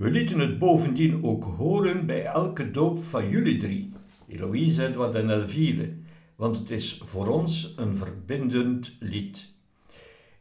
We 0.00 0.10
lieten 0.10 0.38
het 0.38 0.58
bovendien 0.58 1.24
ook 1.24 1.44
horen 1.44 2.06
bij 2.06 2.24
elke 2.24 2.70
doop 2.70 3.04
van 3.04 3.28
jullie 3.28 3.56
drie, 3.56 3.92
Eloïse, 4.28 4.86
Edward 4.86 5.14
en 5.14 5.30
Elvire, 5.30 5.92
want 6.36 6.58
het 6.58 6.70
is 6.70 7.02
voor 7.04 7.28
ons 7.28 7.74
een 7.76 7.96
verbindend 7.96 8.96
lied. 9.00 9.52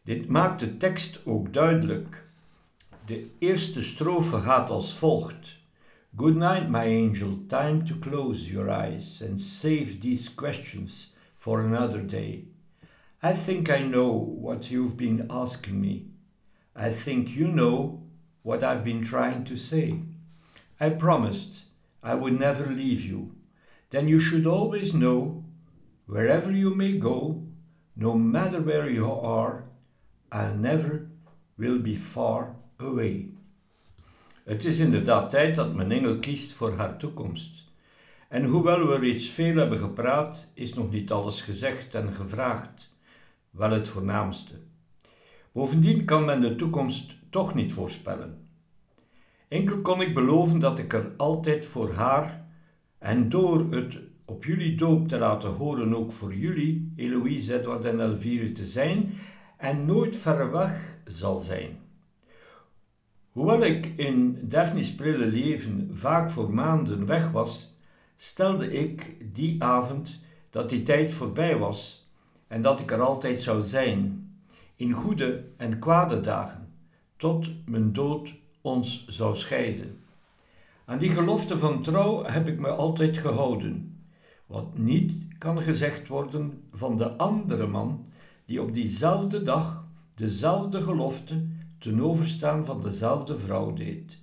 Dit 0.03 0.27
maakt 0.27 0.59
de 0.59 0.77
tekst 0.77 1.21
ook 1.25 1.53
duidelijk. 1.53 2.27
De 3.05 3.27
eerste 3.39 3.83
strofe 3.83 4.37
gaat 4.37 4.69
als 4.69 4.97
volgt. 4.97 5.57
Good 6.15 6.35
night, 6.35 6.69
my 6.69 7.07
angel, 7.07 7.37
time 7.47 7.83
to 7.83 7.95
close 7.99 8.51
your 8.51 8.69
eyes 8.69 9.23
and 9.29 9.39
save 9.39 9.97
these 9.97 10.33
questions 10.33 11.13
for 11.35 11.59
another 11.59 12.07
day. 12.07 12.47
I 13.23 13.33
think 13.45 13.69
I 13.69 13.87
know 13.89 14.41
what 14.41 14.67
you've 14.67 14.95
been 14.95 15.29
asking 15.29 15.79
me. 15.79 16.05
I 16.87 16.91
think 16.91 17.27
you 17.27 17.51
know 17.51 17.98
what 18.49 18.63
I've 18.63 18.83
been 18.83 19.03
trying 19.03 19.43
to 19.45 19.55
say. 19.55 19.87
I 20.79 20.89
promised 20.89 21.51
I 22.01 22.13
would 22.15 22.39
never 22.39 22.65
leave 22.65 23.03
you. 23.11 23.19
Then 23.89 24.07
you 24.07 24.19
should 24.19 24.47
always 24.47 24.91
know 24.91 25.43
Wherever 26.09 26.51
you 26.51 26.73
may 26.75 26.97
go, 26.97 27.43
no 27.95 28.15
matter 28.15 28.61
where 28.61 28.89
you 28.89 29.05
are, 29.11 29.65
I 30.31 30.55
never 30.55 31.07
will 31.55 31.77
be 31.77 31.95
far 31.95 32.55
away. 32.77 33.29
Het 34.43 34.65
is 34.65 34.79
inderdaad 34.79 35.29
tijd 35.29 35.55
dat 35.55 35.75
mijn 35.75 35.91
engel 35.91 36.19
kiest 36.19 36.51
voor 36.51 36.77
haar 36.77 36.97
toekomst. 36.97 37.63
En 38.27 38.43
hoewel 38.43 38.87
we 38.87 38.97
reeds 38.97 39.29
veel 39.29 39.55
hebben 39.55 39.79
gepraat, 39.79 40.47
is 40.53 40.73
nog 40.73 40.91
niet 40.91 41.11
alles 41.11 41.41
gezegd 41.41 41.95
en 41.95 42.13
gevraagd, 42.13 42.89
wel 43.49 43.71
het 43.71 43.87
voornaamste. 43.87 44.55
Bovendien 45.51 46.05
kan 46.05 46.25
men 46.25 46.41
de 46.41 46.55
toekomst 46.55 47.18
toch 47.29 47.53
niet 47.53 47.73
voorspellen. 47.73 48.47
Enkel 49.47 49.81
kon 49.81 50.01
ik 50.01 50.13
beloven 50.13 50.59
dat 50.59 50.79
ik 50.79 50.93
er 50.93 51.11
altijd 51.17 51.65
voor 51.65 51.93
haar 51.93 52.45
en 52.97 53.29
door 53.29 53.71
het 53.71 53.97
op 54.25 54.43
jullie 54.45 54.75
doop 54.75 55.07
te 55.07 55.17
laten 55.17 55.49
horen 55.49 55.95
ook 55.95 56.11
voor 56.11 56.35
jullie, 56.35 56.93
Eloïse, 56.95 57.59
Edward 57.59 57.85
en 57.85 57.99
Elvire 57.99 58.51
te 58.51 58.65
zijn 58.65 59.13
en 59.57 59.85
nooit 59.85 60.17
ver 60.17 60.51
weg 60.51 60.97
zal 61.05 61.37
zijn. 61.37 61.77
Hoewel 63.31 63.63
ik 63.63 63.85
in 63.85 64.39
Daphne's 64.41 64.95
prille 64.95 65.25
leven 65.25 65.89
vaak 65.93 66.29
voor 66.29 66.53
maanden 66.53 67.05
weg 67.05 67.31
was, 67.31 67.77
stelde 68.17 68.71
ik 68.73 69.15
die 69.33 69.63
avond 69.63 70.19
dat 70.49 70.69
die 70.69 70.83
tijd 70.83 71.13
voorbij 71.13 71.57
was 71.57 72.09
en 72.47 72.61
dat 72.61 72.79
ik 72.79 72.91
er 72.91 73.01
altijd 73.01 73.41
zou 73.41 73.61
zijn, 73.61 74.27
in 74.75 74.91
goede 74.91 75.45
en 75.57 75.79
kwade 75.79 76.21
dagen, 76.21 76.68
tot 77.19 77.49
mijn 77.65 77.93
dood 77.93 78.33
ons 78.61 79.07
zou 79.07 79.35
scheiden. 79.35 79.97
Aan 80.85 80.97
die 80.97 81.09
gelofte 81.09 81.57
van 81.57 81.81
trouw 81.81 82.23
heb 82.23 82.47
ik 82.47 82.59
me 82.59 82.67
altijd 82.67 83.17
gehouden 83.17 84.03
wat 84.45 84.77
niet 84.77 85.13
kan 85.37 85.61
gezegd 85.61 86.07
worden 86.07 86.63
van 86.71 86.97
de 86.97 87.17
andere 87.17 87.67
man 87.67 88.05
die 88.45 88.61
op 88.61 88.73
diezelfde 88.73 89.43
dag 89.43 89.87
dezelfde 90.15 90.81
gelofte 90.81 91.47
ten 91.77 92.01
overstaan 92.01 92.65
van 92.65 92.81
dezelfde 92.81 93.37
vrouw 93.37 93.73
deed. 93.73 94.17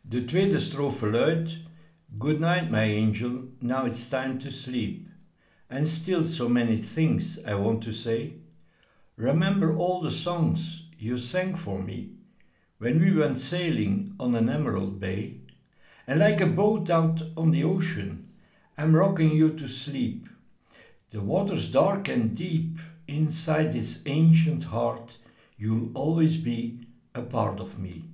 De 0.00 0.24
tweede 0.24 0.58
strofe 0.58 1.10
luidt: 1.10 1.60
Good 2.18 2.38
night, 2.38 2.70
my 2.70 3.06
angel, 3.06 3.30
now 3.58 3.86
it's 3.86 4.08
time 4.08 4.36
to 4.36 4.50
sleep. 4.50 5.12
and 5.74 5.88
still 5.88 6.22
so 6.22 6.48
many 6.48 6.76
things 6.76 7.38
I 7.44 7.54
want 7.54 7.82
to 7.82 7.92
say. 7.92 8.34
Remember 9.16 9.76
all 9.76 10.00
the 10.00 10.10
songs 10.10 10.83
you 11.04 11.18
sang 11.18 11.54
for 11.54 11.82
me 11.82 12.08
when 12.78 12.98
we 12.98 13.12
went 13.12 13.38
sailing 13.38 14.14
on 14.18 14.34
an 14.34 14.48
emerald 14.48 14.98
bay, 14.98 15.34
and 16.06 16.18
like 16.18 16.40
a 16.40 16.46
boat 16.46 16.88
out 16.90 17.22
on 17.36 17.50
the 17.50 17.62
ocean, 17.62 18.28
I'm 18.78 18.96
rocking 18.96 19.30
you 19.30 19.50
to 19.50 19.68
sleep. 19.68 20.28
The 21.10 21.20
water's 21.20 21.70
dark 21.70 22.08
and 22.08 22.34
deep 22.34 22.78
inside 23.06 23.72
this 23.72 24.02
ancient 24.06 24.64
heart, 24.64 25.18
you'll 25.58 25.90
always 25.94 26.38
be 26.38 26.86
a 27.14 27.22
part 27.22 27.60
of 27.60 27.78
me. 27.78 28.04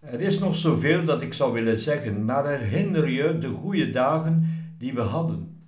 Er 0.00 0.20
is 0.20 0.38
nog 0.38 0.56
zoveel 0.56 1.04
dat 1.04 1.22
ik 1.22 1.34
zou 1.34 1.52
willen 1.52 1.76
zeggen, 1.76 2.24
maar 2.24 2.58
herinner 2.58 3.08
je 3.08 3.38
de 3.38 3.48
goede 3.48 3.90
dagen 3.90 4.64
die 4.78 4.92
we 4.92 5.00
hadden. 5.00 5.60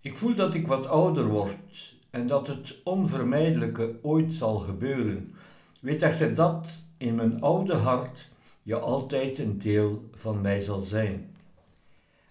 Ik 0.00 0.16
voel 0.16 0.34
dat 0.34 0.54
ik 0.54 0.66
wat 0.66 0.86
ouder 0.86 1.26
word 1.26 1.97
en 2.10 2.26
dat 2.26 2.46
het 2.46 2.76
onvermijdelijke 2.84 3.98
ooit 4.02 4.32
zal 4.32 4.58
gebeuren. 4.58 5.34
Weet 5.80 6.02
echter 6.02 6.34
dat 6.34 6.68
in 6.96 7.14
mijn 7.14 7.40
oude 7.40 7.74
hart 7.74 8.28
je 8.62 8.78
altijd 8.78 9.38
een 9.38 9.58
deel 9.58 10.08
van 10.14 10.40
mij 10.40 10.60
zal 10.60 10.80
zijn. 10.80 11.34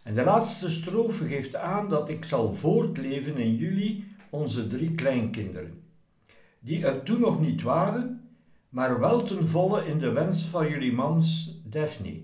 En 0.03 0.13
de 0.13 0.23
laatste 0.23 0.69
strofe 0.69 1.27
geeft 1.27 1.55
aan 1.55 1.89
dat 1.89 2.09
ik 2.09 2.25
zal 2.25 2.53
voortleven 2.53 3.37
in 3.37 3.55
jullie, 3.55 4.05
onze 4.29 4.67
drie 4.67 4.91
kleinkinderen, 4.91 5.81
die 6.59 6.85
er 6.85 7.03
toen 7.03 7.19
nog 7.19 7.39
niet 7.39 7.61
waren, 7.61 8.21
maar 8.69 8.99
wel 8.99 9.23
ten 9.23 9.47
volle 9.47 9.85
in 9.85 9.99
de 9.99 10.11
wens 10.11 10.45
van 10.45 10.69
jullie 10.69 10.93
mans 10.93 11.55
Daphne, 11.63 12.21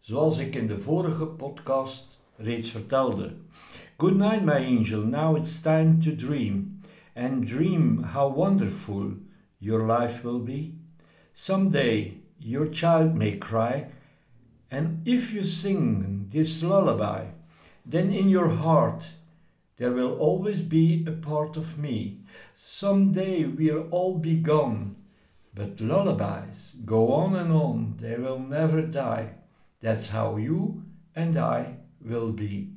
zoals 0.00 0.38
ik 0.38 0.54
in 0.54 0.66
de 0.66 0.78
vorige 0.78 1.24
podcast 1.24 2.20
reeds 2.36 2.70
vertelde. 2.70 3.32
Good 3.96 4.16
night, 4.16 4.44
my 4.44 4.78
angel. 4.78 5.02
Now 5.02 5.36
it's 5.36 5.60
time 5.60 5.98
to 5.98 6.14
dream, 6.14 6.71
and 7.14 7.46
dream 7.46 8.02
how 8.02 8.28
wonderful 8.28 9.14
your 9.60 9.86
life 9.86 10.24
will 10.24 10.38
be. 10.38 10.74
Someday 11.34 12.14
your 12.40 12.66
child 12.66 13.14
may 13.14 13.36
cry, 13.36 13.86
and 14.70 15.06
if 15.06 15.32
you 15.32 15.44
sing 15.44 16.26
this 16.30 16.62
lullaby, 16.62 17.26
then 17.84 18.12
in 18.12 18.28
your 18.28 18.48
heart 18.48 19.02
there 19.76 19.92
will 19.92 20.18
always 20.18 20.62
be 20.62 21.04
a 21.06 21.12
part 21.12 21.56
of 21.56 21.78
me. 21.78 22.20
Someday 22.54 23.44
we'll 23.44 23.88
all 23.90 24.18
be 24.18 24.36
gone, 24.36 24.96
but 25.54 25.80
lullabies 25.80 26.74
go 26.84 27.12
on 27.12 27.34
and 27.34 27.52
on, 27.52 27.96
they 28.00 28.16
will 28.16 28.38
never 28.38 28.82
die. 28.82 29.30
That's 29.80 30.08
how 30.08 30.36
you 30.36 30.84
and 31.14 31.38
I 31.38 31.76
will 32.00 32.32
be. 32.32 32.70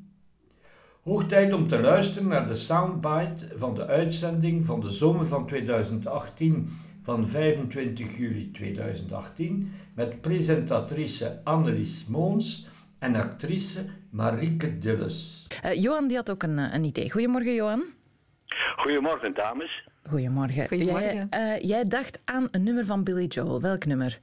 Hoog 1.05 1.25
tijd 1.25 1.53
om 1.53 1.67
te 1.67 1.81
luisteren 1.81 2.27
naar 2.27 2.47
de 2.47 2.55
soundbite 2.55 3.57
van 3.57 3.73
de 3.75 3.85
uitzending 3.85 4.65
van 4.65 4.79
de 4.79 4.89
zomer 4.89 5.25
van 5.25 5.45
2018 5.47 6.69
van 7.03 7.27
25 7.27 8.17
juli 8.17 8.51
2018 8.51 9.73
met 9.95 10.21
presentatrice 10.21 11.41
Annelies 11.43 12.07
Moons 12.07 12.67
en 12.99 13.15
actrice 13.15 13.85
Marieke 14.11 14.77
Dulles. 14.77 15.47
Uh, 15.65 15.73
Johan 15.73 16.07
die 16.07 16.17
had 16.17 16.31
ook 16.31 16.43
een, 16.43 16.57
een 16.57 16.83
idee. 16.83 17.11
Goedemorgen 17.11 17.53
Johan. 17.53 17.83
Goedemorgen 18.75 19.33
dames. 19.33 19.87
Goedemorgen. 20.09 20.67
Goedemorgen. 20.67 21.27
Jij, 21.29 21.57
uh, 21.57 21.69
jij 21.69 21.83
dacht 21.87 22.21
aan 22.25 22.47
een 22.51 22.63
nummer 22.63 22.85
van 22.85 23.03
Billy 23.03 23.25
Joel. 23.25 23.61
Welk 23.61 23.85
nummer? 23.85 24.19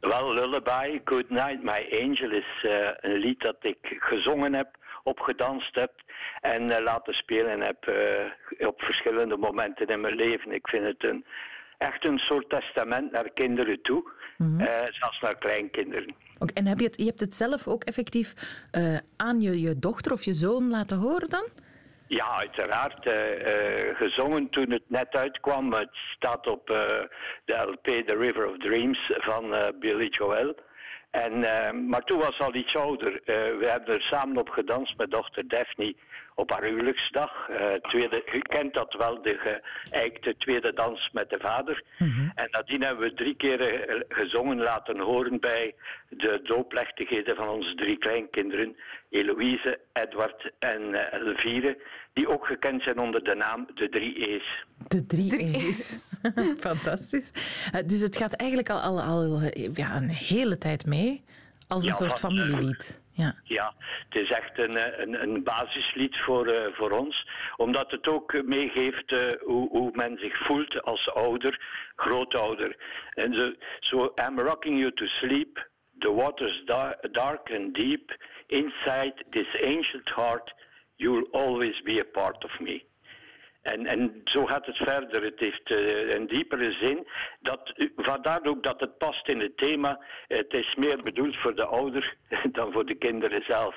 Wel, 0.00 0.34
Lullaby, 0.34 1.00
Good 1.04 1.30
Night, 1.30 1.62
My 1.62 1.86
Angel 2.02 2.30
is 2.30 2.64
uh, 2.64 2.88
een 3.00 3.18
lied 3.18 3.40
dat 3.40 3.56
ik 3.60 3.78
gezongen 3.98 4.54
heb, 4.54 4.76
opgedanst 5.06 5.74
heb 5.74 5.92
en 6.40 6.82
laten 6.82 7.14
spelen 7.14 7.60
heb 7.60 7.90
op 8.58 8.82
verschillende 8.82 9.36
momenten 9.36 9.86
in 9.86 10.00
mijn 10.00 10.14
leven. 10.14 10.52
Ik 10.52 10.68
vind 10.68 10.84
het 10.84 11.04
een 11.04 11.24
echt 11.78 12.06
een 12.06 12.18
soort 12.18 12.50
testament 12.50 13.12
naar 13.12 13.30
kinderen 13.30 13.82
toe, 13.82 14.10
mm 14.36 14.46
-hmm. 14.46 14.60
uh, 14.60 14.68
zelfs 14.90 15.20
naar 15.20 15.38
kleinkinderen. 15.38 16.14
Okay, 16.38 16.54
en 16.54 16.66
heb 16.66 16.78
je, 16.78 16.86
het, 16.86 16.96
je 16.96 17.04
hebt 17.04 17.20
het 17.20 17.34
zelf 17.34 17.68
ook 17.68 17.84
effectief 17.84 18.34
aan 19.16 19.40
je, 19.40 19.60
je 19.60 19.78
dochter 19.78 20.12
of 20.12 20.22
je 20.22 20.34
zoon 20.34 20.70
laten 20.70 20.98
horen 20.98 21.28
dan? 21.28 21.48
Ja, 22.08 22.38
uiteraard. 22.38 23.06
Uh, 23.06 23.14
gezongen 23.96 24.48
toen 24.48 24.70
het 24.70 24.82
net 24.86 25.16
uitkwam. 25.16 25.72
Het 25.72 25.94
staat 26.16 26.46
op 26.46 26.66
de 27.44 27.54
LP 27.54 28.06
The 28.06 28.16
River 28.16 28.48
of 28.48 28.58
Dreams 28.58 29.12
van 29.16 29.54
Billy 29.80 30.06
Joel. 30.06 30.54
En, 31.10 31.40
maar 31.88 32.02
toen 32.02 32.18
was 32.18 32.38
al 32.38 32.54
iets 32.54 32.76
ouder. 32.76 33.20
we 33.24 33.66
hebben 33.68 33.94
er 33.94 34.02
samen 34.02 34.36
op 34.36 34.48
gedanst 34.48 34.96
met 34.96 35.10
dochter 35.10 35.48
Daphne 35.48 35.96
op 36.36 36.50
haar 36.50 36.64
huwelijksdag. 36.64 37.48
Uh, 37.50 37.72
tweede, 37.72 38.22
je 38.32 38.42
kent 38.42 38.74
dat 38.74 38.94
wel, 38.98 39.22
de 39.22 39.60
geëikte 39.90 40.34
tweede 40.38 40.72
dans 40.72 41.10
met 41.12 41.30
de 41.30 41.38
vader. 41.40 41.82
Mm 41.98 42.10
-hmm. 42.10 42.32
En 42.34 42.48
nadien 42.50 42.82
hebben 42.82 43.08
we 43.08 43.14
drie 43.14 43.36
keer 43.36 43.84
gezongen 44.08 44.58
laten 44.58 44.98
horen 45.00 45.40
bij 45.40 45.74
de 46.08 46.40
doopplechtigheden 46.42 47.36
van 47.36 47.48
onze 47.48 47.74
drie 47.74 47.98
kleinkinderen. 47.98 48.76
Eloïse, 49.10 49.78
Edward 49.92 50.50
en 50.58 50.82
uh, 50.82 51.12
Elvire, 51.12 51.78
die 52.12 52.28
ook 52.28 52.46
gekend 52.46 52.82
zijn 52.82 52.98
onder 52.98 53.24
de 53.24 53.34
naam 53.34 53.66
de 53.74 53.88
drie 53.88 54.28
E's. 54.28 54.64
De 54.88 55.06
drie 55.06 55.54
E's. 55.54 55.98
Fantastisch. 56.68 57.30
Uh, 57.74 57.80
dus 57.86 58.00
het 58.00 58.16
gaat 58.16 58.32
eigenlijk 58.32 58.70
al, 58.70 58.80
al, 58.80 59.00
al 59.00 59.40
ja, 59.72 59.96
een 59.96 60.08
hele 60.08 60.58
tijd 60.58 60.86
mee 60.86 61.24
als 61.68 61.82
een 61.82 61.90
ja, 61.90 61.96
soort 61.96 62.18
familielied. 62.18 63.04
Ja. 63.16 63.34
ja, 63.44 63.74
het 64.08 64.22
is 64.22 64.30
echt 64.30 64.58
een, 64.58 65.00
een, 65.02 65.22
een 65.22 65.42
basislied 65.42 66.16
voor, 66.16 66.48
uh, 66.48 66.66
voor 66.72 66.90
ons. 66.90 67.28
Omdat 67.56 67.90
het 67.90 68.08
ook 68.08 68.42
meegeeft 68.44 69.12
uh, 69.12 69.20
hoe, 69.40 69.68
hoe 69.68 69.90
men 69.92 70.18
zich 70.18 70.38
voelt 70.38 70.82
als 70.82 71.10
ouder, 71.14 71.60
grootouder. 71.94 72.76
En 73.14 73.34
zo, 73.34 73.52
so, 73.80 74.12
I'm 74.26 74.40
rocking 74.40 74.78
you 74.78 74.92
to 74.92 75.06
sleep. 75.06 75.68
The 75.98 76.12
water's 76.12 76.62
da 76.64 76.96
dark 77.10 77.50
and 77.50 77.74
deep. 77.74 78.16
Inside 78.46 79.24
this 79.30 79.60
ancient 79.62 80.08
heart, 80.08 80.54
you'll 80.96 81.28
always 81.32 81.82
be 81.82 82.00
a 82.00 82.20
part 82.20 82.44
of 82.44 82.60
me. 82.60 82.84
En, 83.66 83.86
en 83.86 84.20
zo 84.24 84.44
gaat 84.46 84.66
het 84.66 84.76
verder. 84.76 85.22
Het 85.22 85.38
heeft 85.38 85.70
uh, 85.70 86.14
een 86.14 86.26
diepere 86.26 86.72
zin. 86.72 87.06
Dat, 87.40 87.72
vandaar 87.96 88.40
ook 88.44 88.62
dat 88.62 88.80
het 88.80 88.98
past 88.98 89.28
in 89.28 89.40
het 89.40 89.56
thema. 89.56 90.00
Het 90.28 90.52
is 90.52 90.74
meer 90.74 91.02
bedoeld 91.02 91.36
voor 91.36 91.54
de 91.54 91.64
ouder 91.64 92.16
dan 92.52 92.72
voor 92.72 92.86
de 92.86 92.94
kinderen 92.94 93.42
zelf. 93.42 93.74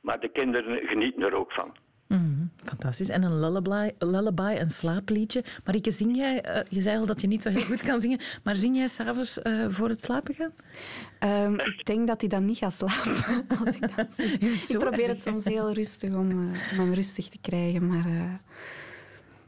Maar 0.00 0.20
de 0.20 0.28
kinderen 0.28 0.86
genieten 0.86 1.22
er 1.22 1.34
ook 1.34 1.52
van. 1.52 1.76
Mm, 2.08 2.50
fantastisch. 2.56 3.08
En 3.08 3.22
een 3.22 3.40
lullaby, 3.40 3.90
lullaby, 3.98 4.56
een 4.58 4.70
slaapliedje. 4.70 5.44
Marieke, 5.64 5.90
zing 5.90 6.16
jij... 6.16 6.44
Uh, 6.48 6.60
je 6.68 6.80
zei 6.80 6.98
al 6.98 7.06
dat 7.06 7.20
je 7.20 7.26
niet 7.26 7.42
zo 7.42 7.48
heel 7.48 7.64
goed 7.64 7.82
kan 7.82 8.00
zingen. 8.00 8.20
Maar 8.42 8.56
zing 8.56 8.76
jij 8.76 8.88
s'avonds 8.88 9.38
uh, 9.42 9.66
voor 9.68 9.88
het 9.88 10.02
slapen 10.02 10.34
gaan? 10.34 10.52
Um, 11.44 11.60
ik 11.60 11.84
denk 11.84 12.06
dat 12.06 12.20
hij 12.20 12.28
dan 12.28 12.44
niet 12.44 12.58
gaat 12.58 12.74
slapen. 12.74 13.46
Als 13.64 13.76
ik, 13.76 13.96
dat 13.96 14.18
ik 14.68 14.78
probeer 14.78 15.08
het 15.08 15.22
soms 15.22 15.44
heel 15.44 15.72
rustig 15.72 16.14
om, 16.14 16.30
uh, 16.30 16.36
om 16.72 16.78
hem 16.78 16.92
rustig 16.94 17.28
te 17.28 17.38
krijgen. 17.40 17.86
Maar... 17.86 18.40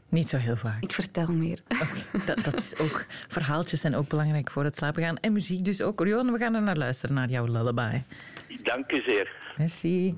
Niet 0.09 0.29
zo 0.29 0.37
heel 0.37 0.55
vaak. 0.55 0.83
Ik 0.83 0.91
vertel 0.91 1.27
meer. 1.27 1.59
Okay, 1.67 2.25
dat, 2.35 2.43
dat, 2.43 2.59
is 2.59 2.77
ook, 2.77 3.05
verhaaltjes 3.27 3.79
zijn 3.79 3.95
ook 3.95 4.07
belangrijk 4.07 4.51
voor 4.51 4.63
het 4.63 4.75
slapen 4.75 5.03
gaan. 5.03 5.17
En 5.17 5.33
muziek 5.33 5.65
dus 5.65 5.81
ook. 5.81 6.05
Johan, 6.05 6.31
we 6.31 6.37
gaan 6.37 6.55
er 6.55 6.61
naar 6.61 6.77
luisteren, 6.77 7.15
naar 7.15 7.29
jouw 7.29 7.45
lullaby. 7.45 8.01
Dank 8.63 8.91
u 8.91 9.01
zeer. 9.01 9.31
Merci. 9.57 10.15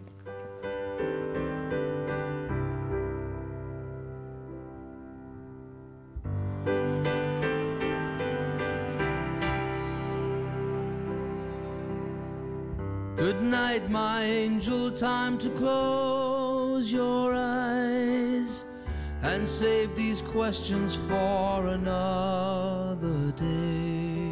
Good 13.16 13.42
night, 13.42 13.90
my 13.90 14.46
angel, 14.46 14.92
time 14.92 15.38
to 15.38 15.50
close 15.50 16.92
your 16.92 17.34
eyes 17.34 18.64
and 19.24 19.48
save 19.48 19.96
these 19.96 20.22
questions 20.22 20.96
for 20.96 21.68
another 21.68 23.32
day. 23.32 24.28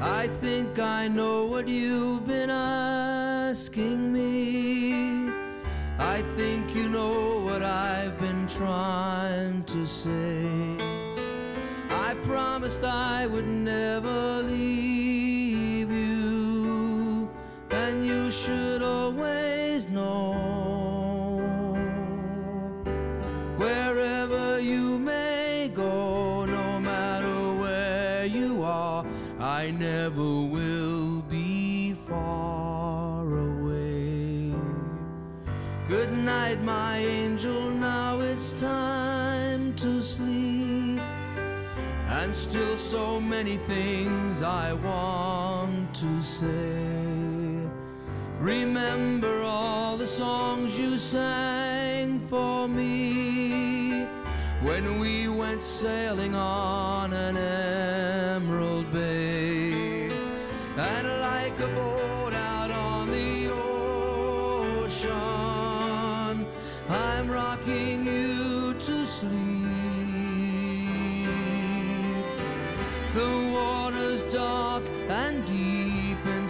I 0.00 0.28
think 0.40 0.78
I 0.78 1.08
know 1.08 1.44
what 1.46 1.66
you've 1.66 2.26
been 2.26 2.50
asking 2.50 4.12
me. 4.12 5.30
I 5.98 6.22
think 6.36 6.74
you 6.74 6.88
know 6.88 7.40
what 7.40 7.62
I've 7.62 8.18
been 8.20 8.46
trying 8.46 9.64
to 9.64 9.86
say. 9.86 10.76
I 11.90 12.14
promised 12.22 12.84
I 12.84 13.26
would 13.26 13.48
never 13.48 14.17
night, 36.48 36.62
my 36.62 36.98
angel. 36.98 37.70
Now 37.70 38.20
it's 38.20 38.58
time 38.60 39.74
to 39.76 40.00
sleep. 40.00 41.00
And 42.08 42.34
still 42.34 42.76
so 42.76 43.20
many 43.20 43.56
things 43.56 44.40
I 44.40 44.72
want 44.72 45.94
to 45.96 46.22
say. 46.22 47.68
Remember 48.40 49.42
all 49.42 49.96
the 49.96 50.06
songs 50.06 50.78
you 50.78 50.96
sang 50.96 52.20
for 52.20 52.66
me 52.68 54.06
when 54.62 55.00
we 55.00 55.28
went 55.28 55.60
sailing 55.60 56.34
on 56.34 57.12
an 57.12 57.36
emerald 57.36 58.77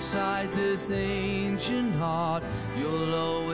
inside 0.08 0.50
this 0.54 0.90
ancient 0.90 1.94
heart. 1.96 2.42
You'll 2.74 3.14
always 3.14 3.47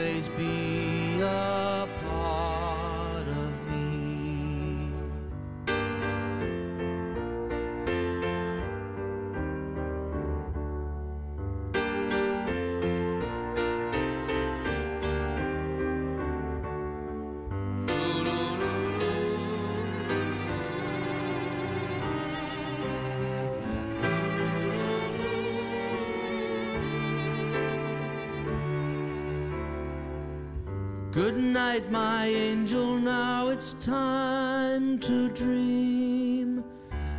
Good 31.24 31.38
night, 31.38 31.90
my 31.90 32.26
angel. 32.26 32.98
Now 32.98 33.48
it's 33.48 33.72
time 33.80 34.98
to 34.98 35.30
dream 35.30 36.62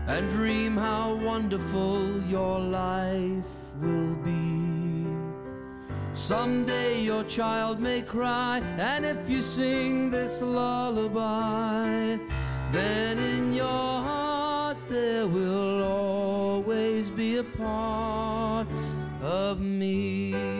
and 0.05 0.29
dream 0.29 0.77
how 0.77 1.15
wonderful 1.15 2.21
your 2.21 2.59
life 2.59 3.55
will 3.81 4.13
be. 4.23 5.07
Someday 6.13 7.01
your 7.01 7.23
child 7.23 7.79
may 7.79 8.03
cry, 8.03 8.59
and 8.77 9.07
if 9.07 9.27
you 9.27 9.41
sing 9.41 10.11
this 10.11 10.39
lullaby, 10.39 12.19
then 12.71 13.17
in 13.17 13.53
your 13.53 13.93
heart 14.09 14.77
there 14.87 15.25
will 15.25 15.83
always 15.83 17.09
be 17.09 17.37
a 17.37 17.43
part 17.43 18.67
of 19.23 19.61
me. 19.61 20.54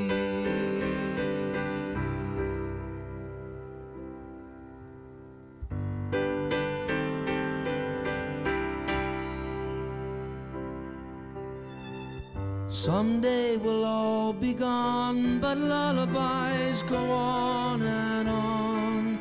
Someday 13.06 13.56
we'll 13.58 13.86
all 13.86 14.34
be 14.34 14.52
gone, 14.52 15.40
but 15.40 15.60
lullabies 15.60 16.82
go 16.90 17.12
on 17.12 17.84
and 17.84 18.28
on. 18.28 19.20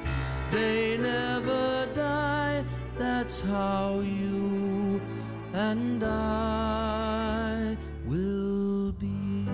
They 0.50 0.96
never 0.96 1.86
die, 1.94 2.64
that's 2.98 3.42
how 3.42 4.00
you 4.00 5.02
and 5.52 6.02
I 6.02 7.76
will 8.06 8.92
be. 8.92 9.46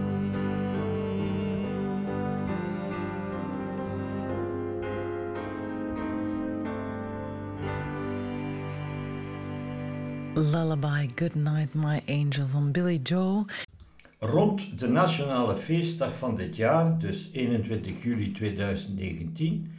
Lullaby, 10.37 11.07
Good 11.17 11.35
Night, 11.35 11.75
My 11.75 12.01
Angel 12.07 12.47
van 12.47 12.71
Billy 12.71 13.01
Joel. 13.01 13.49
Rond 14.23 14.79
de 14.79 14.89
nationale 14.89 15.57
feestdag 15.57 16.19
van 16.19 16.37
dit 16.37 16.57
jaar, 16.57 16.99
dus 16.99 17.31
21 17.33 18.03
juli 18.03 18.33
2019, 18.33 19.73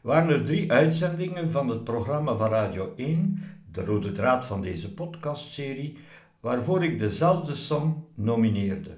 waren 0.00 0.30
er 0.30 0.44
drie 0.44 0.72
uitzendingen 0.72 1.50
van 1.50 1.68
het 1.68 1.84
programma 1.84 2.36
van 2.36 2.48
Radio 2.48 2.92
1, 2.96 3.42
de 3.72 3.84
rode 3.84 4.12
draad 4.12 4.46
van 4.46 4.62
deze 4.62 4.94
podcastserie, 4.94 5.96
waarvoor 6.40 6.84
ik 6.84 6.98
dezelfde 6.98 7.54
song 7.54 8.04
nomineerde. 8.14 8.96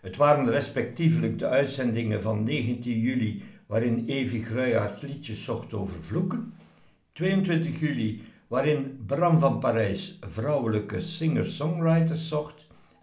Het 0.00 0.16
waren 0.16 0.50
respectievelijk 0.50 1.38
de 1.38 1.46
uitzendingen 1.46 2.22
van 2.22 2.42
19 2.42 3.00
juli, 3.00 3.42
waarin 3.66 4.04
Evi 4.06 4.44
Gruijaert 4.44 5.02
liedjes 5.02 5.44
zocht 5.44 5.74
over 5.74 6.02
vloeken, 6.02 6.52
22 7.12 7.80
juli, 7.80 8.22
waarin 8.46 9.02
Bram 9.06 9.38
van 9.38 9.58
Parijs 9.58 10.18
vrouwelijke 10.20 11.00
singer-songwriters 11.00 12.28
zocht, 12.28 12.55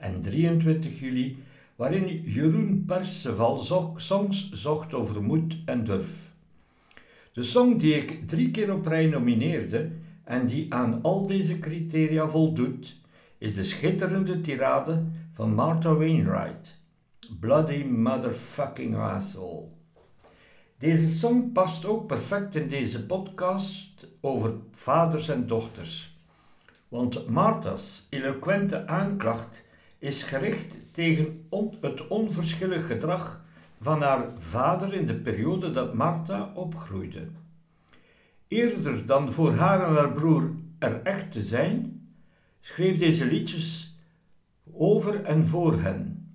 en 0.04 0.22
23 0.22 1.00
juli, 1.00 1.44
waarin 1.76 2.24
Jeroen 2.24 2.84
Perceval 2.86 3.58
songs 3.96 4.52
zocht 4.52 4.94
over 4.94 5.24
moed 5.24 5.58
en 5.66 5.84
durf. 5.84 6.32
De 7.34 7.44
song 7.44 7.78
die 7.78 7.94
ik 7.94 8.28
drie 8.28 8.52
keer 8.52 8.74
op 8.74 8.86
rij 8.86 9.06
nomineerde 9.06 9.92
en 10.24 10.48
die 10.48 10.74
aan 10.74 11.00
al 11.02 11.28
deze 11.28 11.60
criteria 11.60 12.28
voldoet, 12.28 12.96
is 13.38 13.54
de 13.54 13.64
schitterende 13.64 14.42
tirade 14.42 15.04
van 15.32 15.54
Martha 15.54 15.94
Wainwright, 15.94 16.78
Bloody 17.40 17.84
Motherfucking 17.84 18.96
Asshole. 18.96 19.66
Deze 20.78 21.08
song 21.08 21.52
past 21.52 21.86
ook 21.86 22.08
perfect 22.08 22.56
in 22.56 22.68
deze 22.68 23.06
podcast 23.06 24.08
over 24.22 24.54
vaders 24.72 25.30
en 25.30 25.48
dochters. 25.48 26.18
Want 26.88 27.30
Martha's 27.30 28.08
eloquente 28.10 28.88
aanklacht 28.88 29.64
is 30.04 30.24
gericht 30.24 30.78
tegen 30.92 31.46
het 31.82 32.08
onverschillig 32.08 32.88
gedrag 32.88 33.42
van 33.82 34.02
haar 34.02 34.26
vader 34.38 34.94
in 34.94 35.06
de 35.06 35.16
periode 35.16 35.72
dat 35.72 35.94
Martha 35.94 36.52
opgroeide. 36.54 37.28
Eerder 38.48 39.06
dan 39.06 39.34
voor 39.34 39.54
haar 39.54 39.88
en 39.88 39.96
haar 39.96 40.12
broer 40.12 40.52
er 40.80 41.02
echt 41.04 41.32
te 41.32 41.42
zijn, 41.42 42.02
schreef 42.60 42.98
deze 42.98 43.26
liedjes 43.26 43.98
over 44.74 45.24
en 45.24 45.46
voor 45.48 45.82
hen. 45.82 46.28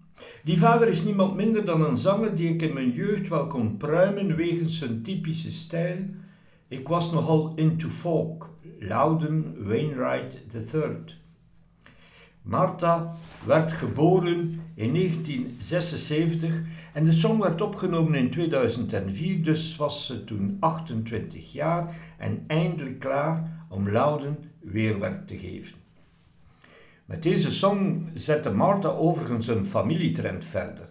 Die 0.44 0.59
vader 0.59 0.88
is 0.88 1.04
niemand 1.04 1.35
minder 1.35 1.64
dan 1.64 1.85
een 1.85 1.98
zanger 1.98 2.37
die 2.37 2.52
ik 2.52 2.62
in 2.62 2.74
mijn 2.74 2.90
jeugd 2.90 3.28
wel 3.28 3.46
kon 3.46 3.76
pruimen 3.76 4.37
wegens 4.37 4.78
zijn 4.78 5.02
typische 5.02 5.52
stijl. 5.52 5.98
Ik 6.68 6.88
was 6.88 7.12
nogal 7.12 7.52
into 7.54 7.88
folk, 7.88 8.50
Loudon 8.78 9.54
Wainwright 9.64 10.38
III. 10.72 11.16
Martha 12.48 13.16
werd 13.46 13.72
geboren 13.72 14.61
in 14.74 14.94
1976 14.94 16.54
en 16.92 17.04
de 17.04 17.12
song 17.12 17.40
werd 17.40 17.61
opgenomen 17.61 18.14
in 18.14 18.30
2004, 18.30 19.42
dus 19.42 19.76
was 19.76 20.06
ze 20.06 20.24
toen 20.24 20.56
28 20.61 21.52
jaar 21.52 21.94
en 22.18 22.44
eindelijk 22.46 22.98
klaar 22.98 23.64
om 23.68 23.90
Loudon 23.90 24.37
weerwerk 24.61 25.26
te 25.26 25.38
geven. 25.38 25.76
Met 27.04 27.22
deze 27.22 27.50
song 27.50 28.11
zette 28.14 28.50
Martha 28.50 28.88
overigens 28.88 29.46
een 29.46 29.66
familietrend 29.66 30.44
verder. 30.44 30.88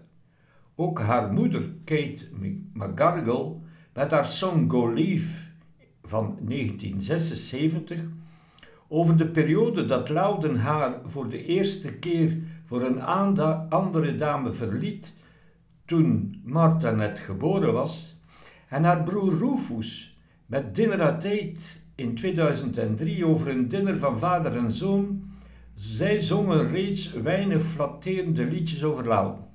Ook 0.76 1.00
haar 1.00 1.34
moeder, 1.34 1.74
Kate 1.84 2.28
McGargle, 2.74 3.56
met 3.94 4.12
haar 4.12 4.28
song 4.28 4.70
Go 4.70 4.94
Leave 4.94 5.44
van 6.04 6.38
1976 6.42 8.00
over 8.88 9.18
de 9.18 9.28
periode 9.28 9.86
dat 9.86 10.10
Loudon 10.10 10.56
haar 10.56 11.00
voor 11.06 11.30
de 11.30 11.46
eerste 11.46 11.94
keer 11.94 12.38
voor 12.66 12.82
een 12.82 13.02
andere 13.70 14.16
dame 14.16 14.52
verliet 14.52 15.14
toen 15.86 16.42
Martha 16.44 16.92
net 16.92 17.20
geboren 17.20 17.74
was, 17.74 18.22
en 18.68 18.84
haar 18.84 19.04
broer 19.04 19.38
Rufus 19.38 20.18
met 20.46 20.76
Dinner 20.76 21.02
at 21.02 21.26
Eight 21.26 21.86
in 21.96 22.16
2003 22.16 23.26
over 23.26 23.48
een 23.48 23.68
dinner 23.68 23.98
van 23.98 24.20
vader 24.20 24.58
en 24.58 24.72
zoon, 24.72 25.32
zij 25.76 26.22
zongen 26.22 26.70
reeds 26.70 27.14
weinig 27.14 27.64
flatterende 27.64 28.46
liedjes 28.46 28.84
over 28.84 29.08
Loudon. 29.08 29.46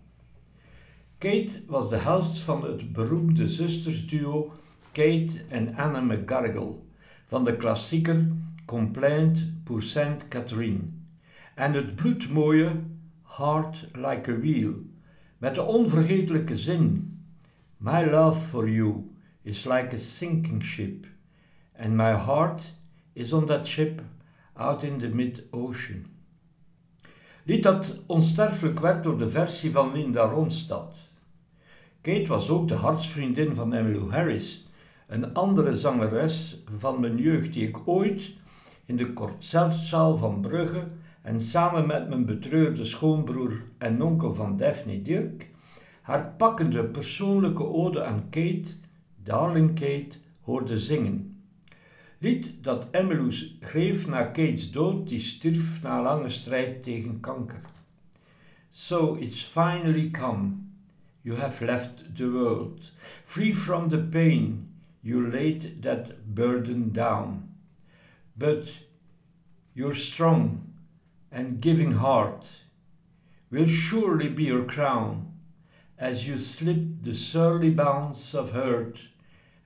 Kate 1.18 1.62
was 1.66 1.90
de 1.90 1.96
helft 1.96 2.38
van 2.38 2.64
het 2.64 2.92
beroemde 2.92 3.48
zustersduo 3.48 4.52
Kate 4.92 5.44
en 5.48 5.76
Anna 5.76 6.00
McGargle 6.00 6.74
van 7.26 7.44
de 7.44 7.54
klassieker 7.54 8.26
Complaint 8.66 9.38
pour 9.64 9.82
Saint 9.82 10.28
Catherine 10.28 10.92
en 11.54 11.72
het 11.72 11.96
bloedmooie 11.96 12.70
Heart 13.38 13.88
Like 13.94 14.30
a 14.30 14.38
Wheel 14.38 14.74
met 15.38 15.54
de 15.54 15.62
onvergetelijke 15.62 16.56
zin 16.56 17.12
My 17.76 18.10
love 18.10 18.40
for 18.40 18.68
you 18.68 19.10
is 19.42 19.64
like 19.64 19.94
a 19.94 19.98
sinking 19.98 20.64
ship 20.64 21.06
and 21.78 21.96
my 21.96 22.12
heart 22.12 22.62
is 23.12 23.32
on 23.32 23.46
that 23.46 23.66
ship 23.66 24.02
out 24.54 24.82
in 24.82 24.98
the 24.98 25.08
mid-ocean. 25.08 26.06
Lied 27.44 27.62
dat 27.62 27.96
onsterfelijk 28.06 28.80
werd 28.80 29.02
door 29.02 29.18
de 29.18 29.28
versie 29.30 29.70
van 29.70 29.92
Linda 29.92 30.22
Ronstadt. 30.22 31.12
Kate 32.00 32.26
was 32.26 32.48
ook 32.48 32.68
de 32.68 32.74
hartsvriendin 32.74 33.54
van 33.54 33.74
Emmylou 33.74 34.10
Harris, 34.10 34.66
een 35.06 35.34
andere 35.34 35.76
zangeres 35.76 36.62
van 36.78 37.00
mijn 37.00 37.16
jeugd 37.16 37.52
die 37.52 37.68
ik 37.68 37.88
ooit 37.88 38.32
in 38.92 38.98
de 38.98 39.12
concertzaal 39.12 40.16
van 40.16 40.40
Brugge 40.40 40.88
en 41.22 41.40
samen 41.40 41.86
met 41.86 42.08
mijn 42.08 42.24
betreurde 42.24 42.84
schoonbroer 42.84 43.62
en 43.78 44.02
onkel 44.02 44.34
van 44.34 44.56
Daphne 44.56 45.02
Dirk 45.02 45.48
haar 46.02 46.34
pakkende 46.36 46.84
persoonlijke 46.84 47.64
ode 47.64 48.04
aan 48.04 48.24
Kate, 48.30 48.70
Darling 49.22 49.74
Kate, 49.74 50.18
hoorde 50.40 50.78
zingen. 50.78 51.42
Lied 52.18 52.50
dat 52.60 52.86
Emmylou 52.90 53.32
schreef 53.32 54.08
na 54.08 54.24
Kate's 54.24 54.70
dood, 54.70 55.08
die 55.08 55.20
stierf 55.20 55.82
na 55.82 56.02
lange 56.02 56.28
strijd 56.28 56.82
tegen 56.82 57.20
kanker. 57.20 57.60
So 58.70 59.14
it's 59.14 59.44
finally 59.44 60.10
come. 60.10 60.52
You 61.20 61.38
have 61.38 61.64
left 61.64 62.16
the 62.16 62.30
world. 62.30 62.92
Free 63.24 63.54
from 63.54 63.88
the 63.88 63.98
pain, 63.98 64.68
you 65.00 65.30
laid 65.30 65.82
that 65.82 66.34
burden 66.34 66.92
down. 66.92 67.51
But 68.36 68.68
your 69.74 69.94
strong 69.94 70.72
and 71.30 71.60
giving 71.60 71.92
heart 71.92 72.46
will 73.50 73.66
surely 73.66 74.28
be 74.28 74.44
your 74.44 74.64
crown 74.64 75.32
as 75.98 76.26
you 76.26 76.38
slip 76.38 77.02
the 77.02 77.14
surly 77.14 77.70
bounds 77.70 78.34
of 78.34 78.52
hurt 78.52 78.98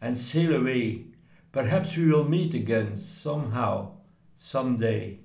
and 0.00 0.18
sail 0.18 0.54
away. 0.54 1.06
Perhaps 1.52 1.96
we 1.96 2.06
will 2.06 2.28
meet 2.28 2.54
again 2.54 2.96
somehow, 2.96 3.92
someday. 4.36 5.20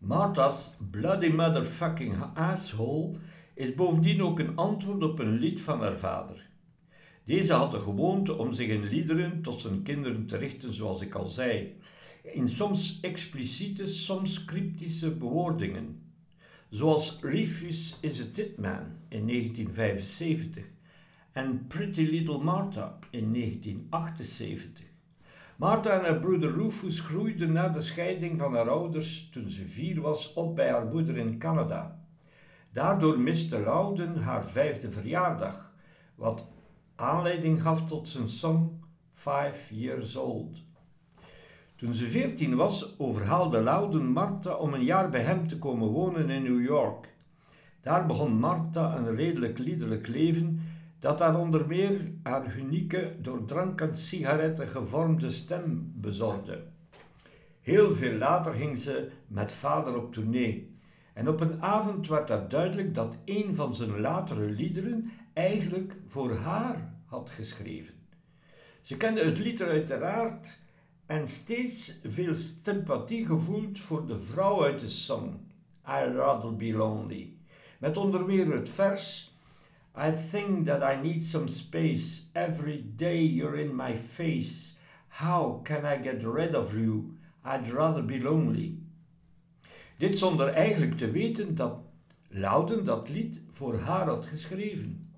Martha's 0.00 0.74
Bloody 0.80 1.30
Motherfucking 1.30 2.36
Asshole 2.36 3.18
is 3.54 3.74
bovendien 3.74 4.22
ook 4.22 4.38
een 4.38 4.56
antwoord 4.56 5.02
op 5.02 5.18
een 5.18 5.38
lied 5.38 5.60
van 5.60 5.80
haar 5.80 5.98
vader. 5.98 6.46
Deze 7.24 7.52
had 7.52 7.70
de 7.70 7.80
gewoonte 7.80 8.34
om 8.34 8.52
zich 8.52 8.68
in 8.68 8.84
liederen 8.84 9.42
tot 9.42 9.60
zijn 9.60 9.82
kinderen 9.82 10.26
te 10.26 10.36
richten, 10.36 10.72
zoals 10.72 11.00
ik 11.00 11.14
al 11.14 11.26
zei, 11.26 11.76
in 12.32 12.48
soms 12.48 13.00
expliciete, 13.02 13.86
soms 13.86 14.44
cryptische 14.44 15.10
bewoordingen, 15.10 16.02
zoals 16.70 17.18
Rufus 17.20 17.98
is 18.00 18.20
a 18.20 18.24
Titman 18.32 18.96
in 19.08 19.26
1975 19.26 20.64
en 21.32 21.66
Pretty 21.66 22.02
Little 22.02 22.38
Martha 22.38 22.98
in 23.10 23.32
1978. 23.32 24.84
Martha 25.56 25.98
en 25.98 26.04
haar 26.04 26.18
broeder 26.18 26.52
Rufus 26.52 27.00
groeiden 27.00 27.52
na 27.52 27.68
de 27.68 27.80
scheiding 27.80 28.38
van 28.38 28.54
haar 28.54 28.68
ouders 28.68 29.28
toen 29.30 29.50
ze 29.50 29.66
vier 29.66 30.00
was 30.00 30.32
op 30.32 30.56
bij 30.56 30.70
haar 30.70 30.86
moeder 30.86 31.16
in 31.16 31.38
Canada. 31.38 32.06
Daardoor 32.72 33.18
miste 33.18 33.60
Louden 33.60 34.16
haar 34.16 34.46
vijfde 34.46 34.90
verjaardag, 34.90 35.72
wat 36.14 36.46
aanleiding 36.94 37.62
gaf 37.62 37.86
tot 37.88 38.08
zijn 38.08 38.28
song 38.28 38.80
Five 39.12 39.74
Years 39.74 40.16
Old. 40.16 40.64
Toen 41.76 41.94
ze 41.94 42.08
veertien 42.08 42.56
was, 42.56 42.98
overhaalde 42.98 43.60
Louden 43.60 44.06
Martha 44.06 44.54
om 44.54 44.74
een 44.74 44.84
jaar 44.84 45.10
bij 45.10 45.22
hem 45.22 45.48
te 45.48 45.58
komen 45.58 45.88
wonen 45.88 46.30
in 46.30 46.42
New 46.42 46.64
York. 46.64 47.14
Daar 47.80 48.06
begon 48.06 48.32
Martha 48.32 48.96
een 48.96 49.14
redelijk 49.14 49.58
liederlijk 49.58 50.08
leven 50.08 50.60
dat 50.98 51.18
haar 51.18 51.38
onder 51.38 51.66
meer 51.66 52.12
haar 52.22 52.56
unieke, 52.56 53.16
door 53.20 53.44
drank 53.44 53.80
en 53.80 53.96
sigaretten 53.96 54.68
gevormde 54.68 55.30
stem 55.30 55.92
bezorgde. 55.94 56.62
Heel 57.60 57.94
veel 57.94 58.12
later 58.12 58.54
ging 58.54 58.78
ze 58.78 59.10
met 59.26 59.52
vader 59.52 59.96
op 59.96 60.12
tournee. 60.12 60.76
En 61.12 61.28
op 61.28 61.40
een 61.40 61.62
avond 61.62 62.08
werd 62.08 62.28
het 62.28 62.50
duidelijk 62.50 62.94
dat 62.94 63.16
een 63.24 63.54
van 63.54 63.74
zijn 63.74 64.00
latere 64.00 64.50
liederen 64.50 65.10
eigenlijk 65.32 65.96
voor 66.06 66.34
haar 66.34 66.94
had 67.06 67.30
geschreven. 67.30 67.94
Ze 68.80 68.96
kende 68.96 69.24
het 69.24 69.38
lied 69.38 69.62
uiteraard 69.62 70.58
en 71.06 71.26
steeds 71.26 72.00
veel 72.02 72.34
sympathie 72.34 73.26
gevoeld 73.26 73.78
voor 73.78 74.06
de 74.06 74.20
vrouw 74.20 74.64
uit 74.64 74.80
de 74.80 74.88
song, 74.88 75.30
I'd 75.86 76.14
Rather 76.14 76.56
Be 76.56 76.72
Lonely, 76.72 77.36
met 77.78 77.96
onder 77.96 78.24
meer 78.24 78.52
het 78.52 78.68
vers 78.68 79.32
I 79.96 80.10
think 80.10 80.66
that 80.66 80.82
I 80.82 80.96
need 80.96 81.22
some 81.22 81.48
space. 81.48 82.22
Every 82.34 82.84
day 82.96 83.22
you're 83.22 83.56
in 83.56 83.76
my 83.76 83.96
face. 83.96 84.74
How 85.08 85.60
can 85.62 85.84
I 85.84 86.02
get 86.02 86.24
rid 86.24 86.54
of 86.54 86.74
you? 86.74 87.14
I'd 87.44 87.72
rather 87.72 88.02
be 88.02 88.18
lonely. 88.18 88.78
Dit 89.98 90.18
zonder 90.18 90.48
eigenlijk 90.48 90.96
te 90.96 91.10
weten 91.10 91.54
dat 91.54 91.78
Louden 92.28 92.84
dat 92.84 93.08
lied 93.08 93.40
voor 93.50 93.78
haar 93.78 94.06
had 94.06 94.26
geschreven. 94.26 95.08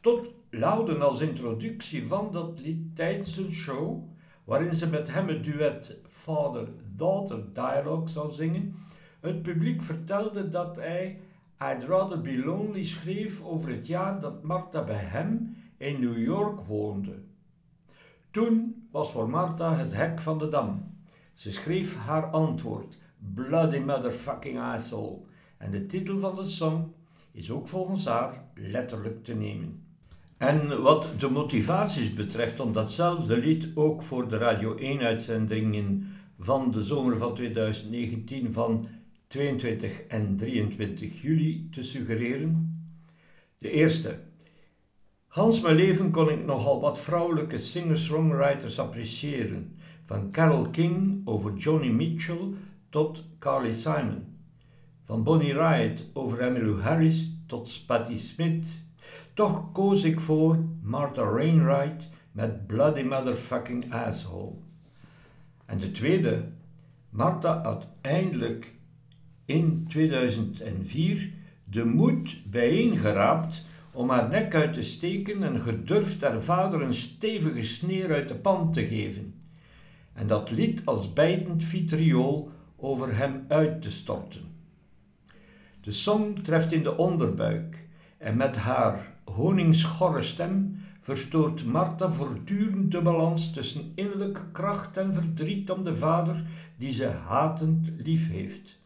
Tot 0.00 0.26
Louden 0.50 1.02
als 1.02 1.20
introductie 1.20 2.06
van 2.06 2.32
dat 2.32 2.60
lied 2.60 2.96
tijdens 2.96 3.36
een 3.36 3.50
show, 3.50 4.09
waarin 4.44 4.74
ze 4.74 4.88
met 4.88 5.12
hem 5.12 5.28
het 5.28 5.44
duet 5.44 5.98
Father-Daughter 6.08 7.52
Dialogue 7.52 8.08
zou 8.08 8.30
zingen, 8.30 8.74
het 9.20 9.42
publiek 9.42 9.82
vertelde 9.82 10.48
dat 10.48 10.76
hij 10.76 11.20
I'd 11.62 11.84
Rather 11.84 12.20
Be 12.20 12.44
Lonely 12.44 12.84
schreef 12.84 13.42
over 13.42 13.70
het 13.70 13.86
jaar 13.86 14.20
dat 14.20 14.42
Martha 14.42 14.84
bij 14.84 15.04
hem 15.04 15.56
in 15.76 16.00
New 16.00 16.18
York 16.18 16.60
woonde. 16.60 17.22
Toen 18.30 18.86
was 18.90 19.12
voor 19.12 19.30
Martha 19.30 19.76
het 19.76 19.94
hek 19.94 20.20
van 20.20 20.38
de 20.38 20.48
dam. 20.48 20.98
Ze 21.34 21.52
schreef 21.52 21.96
haar 21.96 22.26
antwoord, 22.26 22.98
Bloody 23.34 23.78
Motherfucking 23.78 24.58
Asshole, 24.58 25.18
en 25.56 25.70
de 25.70 25.86
titel 25.86 26.18
van 26.18 26.34
de 26.34 26.44
song 26.44 26.92
is 27.32 27.50
ook 27.50 27.68
volgens 27.68 28.06
haar 28.06 28.44
letterlijk 28.54 29.24
te 29.24 29.34
nemen. 29.34 29.89
En 30.40 30.82
wat 30.82 31.08
de 31.18 31.30
motivaties 31.30 32.14
betreft 32.14 32.60
om 32.60 32.72
datzelfde 32.72 33.36
lied 33.36 33.68
ook 33.74 34.02
voor 34.02 34.28
de 34.28 34.36
Radio 34.36 34.76
1-uitzendingen 34.76 36.06
van 36.38 36.70
de 36.70 36.84
zomer 36.84 37.16
van 37.16 37.34
2019 37.34 38.52
van 38.52 38.88
22 39.26 40.00
en 40.06 40.36
23 40.36 41.22
juli 41.22 41.68
te 41.70 41.82
suggereren. 41.82 42.82
De 43.58 43.70
eerste. 43.70 44.18
Hans 45.26 45.60
mijn 45.60 45.76
leven 45.76 46.10
kon 46.10 46.30
ik 46.30 46.44
nogal 46.44 46.80
wat 46.80 47.00
vrouwelijke 47.00 47.58
singer-songwriters 47.58 48.78
appreciëren, 48.78 49.76
van 50.04 50.30
Carole 50.30 50.70
King 50.70 51.20
over 51.24 51.56
Joni 51.56 51.92
Mitchell 51.92 52.48
tot 52.88 53.24
Carly 53.38 53.72
Simon, 53.72 54.24
van 55.04 55.22
Bonnie 55.22 55.52
Raitt 55.52 56.04
over 56.12 56.40
Emmylou 56.40 56.80
Harris 56.80 57.30
tot 57.46 57.82
Patti 57.86 58.18
Smith. 58.18 58.88
Toch 59.40 59.72
koos 59.72 60.04
ik 60.04 60.20
voor 60.20 60.64
Martha 60.82 61.22
Rainwright 61.22 62.08
met 62.32 62.66
Bloody 62.66 63.02
Motherfucking 63.02 63.92
Asshole. 63.92 64.54
En 65.66 65.78
de 65.78 65.90
tweede, 65.90 66.44
Martha 67.10 67.62
uiteindelijk 67.62 68.74
in 69.44 69.84
2004 69.88 71.32
de 71.64 71.84
moed 71.84 72.50
bijeengeraapt 72.50 73.64
om 73.92 74.10
haar 74.10 74.28
nek 74.28 74.54
uit 74.54 74.72
te 74.72 74.82
steken 74.82 75.42
en 75.42 75.60
gedurfd 75.60 76.22
haar 76.22 76.42
vader 76.42 76.82
een 76.82 76.94
stevige 76.94 77.62
sneer 77.62 78.12
uit 78.12 78.28
de 78.28 78.36
pan 78.36 78.72
te 78.72 78.86
geven. 78.86 79.34
En 80.12 80.26
dat 80.26 80.50
lied 80.50 80.82
als 80.84 81.12
bijtend 81.12 81.64
vitriool 81.64 82.50
over 82.76 83.16
hem 83.16 83.44
uit 83.48 83.82
te 83.82 83.90
storten. 83.90 84.42
De 85.80 85.92
song 85.92 86.34
treft 86.42 86.72
in 86.72 86.82
de 86.82 86.96
onderbuik 86.96 87.88
en 88.18 88.36
met 88.36 88.56
haar 88.56 89.09
honingschorre 89.36 90.22
stem 90.22 90.82
verstoort 91.00 91.64
Martha 91.64 92.10
voortdurend 92.10 92.90
de 92.92 93.02
balans 93.02 93.52
tussen 93.52 93.92
innerlijke 93.94 94.50
kracht 94.52 94.96
en 94.96 95.12
verdriet 95.12 95.70
om 95.70 95.84
de 95.84 95.96
vader 95.96 96.44
die 96.76 96.92
ze 96.92 97.06
hatend 97.06 97.92
lief 97.96 98.30
heeft. 98.30 98.78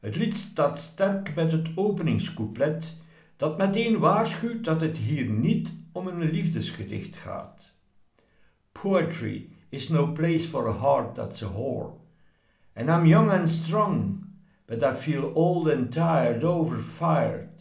Het 0.00 0.16
lied 0.16 0.36
start 0.36 0.78
sterk 0.78 1.34
met 1.34 1.52
het 1.52 1.68
openingscouplet, 1.74 2.96
dat 3.36 3.58
meteen 3.58 3.98
waarschuwt 3.98 4.64
dat 4.64 4.80
het 4.80 4.96
hier 4.96 5.26
niet 5.26 5.72
om 5.92 6.06
een 6.06 6.30
liefdesgedicht 6.30 7.16
gaat. 7.16 7.72
Poetry 8.72 9.48
is 9.68 9.88
no 9.88 10.12
place 10.12 10.48
for 10.48 10.68
a 10.68 10.78
heart 10.78 11.14
that's 11.14 11.42
a 11.42 11.46
whore. 11.46 11.90
And 12.74 12.88
I'm 12.88 13.06
young 13.06 13.30
and 13.30 13.48
strong, 13.48 14.24
but 14.66 14.82
I 14.82 14.94
feel 14.94 15.32
old 15.34 15.68
and 15.68 15.92
tired, 15.92 16.44
overfired. 16.44 17.53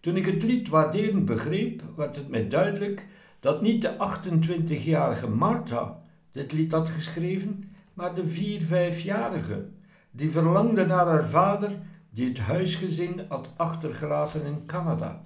Toen 0.00 0.16
ik 0.16 0.26
het 0.26 0.42
lied 0.42 0.68
waarderend 0.68 1.24
begreep, 1.24 1.82
werd 1.96 2.16
het 2.16 2.28
mij 2.28 2.48
duidelijk 2.48 3.06
dat 3.40 3.62
niet 3.62 3.82
de 3.82 3.94
28-jarige 3.96 5.28
Martha 5.28 6.00
dit 6.32 6.52
lied 6.52 6.72
had 6.72 6.88
geschreven, 6.88 7.72
maar 7.94 8.14
de 8.14 8.24
4-5-jarige 8.24 9.66
die 10.10 10.30
verlangde 10.30 10.86
naar 10.86 11.06
haar 11.06 11.24
vader 11.24 11.70
die 12.10 12.28
het 12.28 12.38
huisgezin 12.38 13.20
had 13.28 13.52
achtergelaten 13.56 14.44
in 14.44 14.66
Canada. 14.66 15.22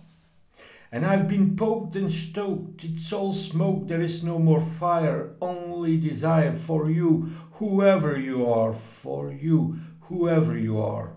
And 0.91 1.05
I've 1.05 1.27
been 1.27 1.55
poked 1.55 1.97
and 1.97 2.11
stoked, 2.11 2.83
it's 2.83 3.13
all 3.13 3.33
smoke, 3.33 3.87
there 3.87 4.03
is 4.03 4.23
no 4.23 4.39
more 4.39 4.61
fire, 4.61 5.35
only 5.39 5.99
desire 6.01 6.55
for 6.55 6.91
you, 6.91 7.25
whoever 7.51 8.21
you 8.21 8.53
are, 8.53 8.75
for 8.75 9.33
you, 9.33 9.75
whoever 9.99 10.59
you 10.59 10.83
are. 10.83 11.09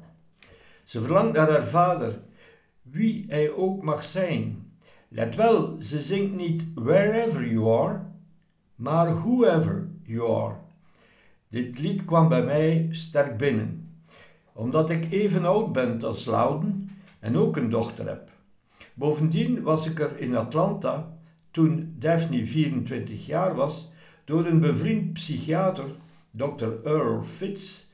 Ze 0.83 1.01
verlangt 1.01 1.33
naar 1.33 1.49
haar 1.49 1.67
vader, 1.67 2.19
wie 2.95 3.25
hij 3.27 3.51
ook 3.51 3.83
mag 3.83 4.03
zijn. 4.03 4.71
Let 5.07 5.35
wel, 5.35 5.77
ze 5.81 6.01
zingt 6.01 6.35
niet 6.35 6.73
wherever 6.75 7.51
you 7.51 7.79
are, 7.79 7.99
maar 8.75 9.13
whoever 9.13 9.87
you 10.03 10.43
are. 10.43 10.55
Dit 11.49 11.79
lied 11.79 12.05
kwam 12.05 12.29
bij 12.29 12.43
mij 12.43 12.87
sterk 12.91 13.37
binnen, 13.37 13.89
omdat 14.53 14.89
ik 14.89 15.11
even 15.11 15.45
oud 15.45 15.71
ben 15.71 16.03
als 16.03 16.25
Louden 16.25 16.89
en 17.19 17.37
ook 17.37 17.57
een 17.57 17.69
dochter 17.69 18.07
heb. 18.07 18.29
Bovendien 18.93 19.61
was 19.61 19.87
ik 19.87 19.99
er 19.99 20.19
in 20.19 20.35
Atlanta, 20.35 21.17
toen 21.51 21.95
Daphne 21.99 22.45
24 22.45 23.25
jaar 23.25 23.55
was, 23.55 23.91
door 24.25 24.45
een 24.45 24.59
bevriend 24.59 25.13
psychiater, 25.13 25.85
Dr. 26.31 26.69
Earl 26.83 27.23
Fitz, 27.23 27.84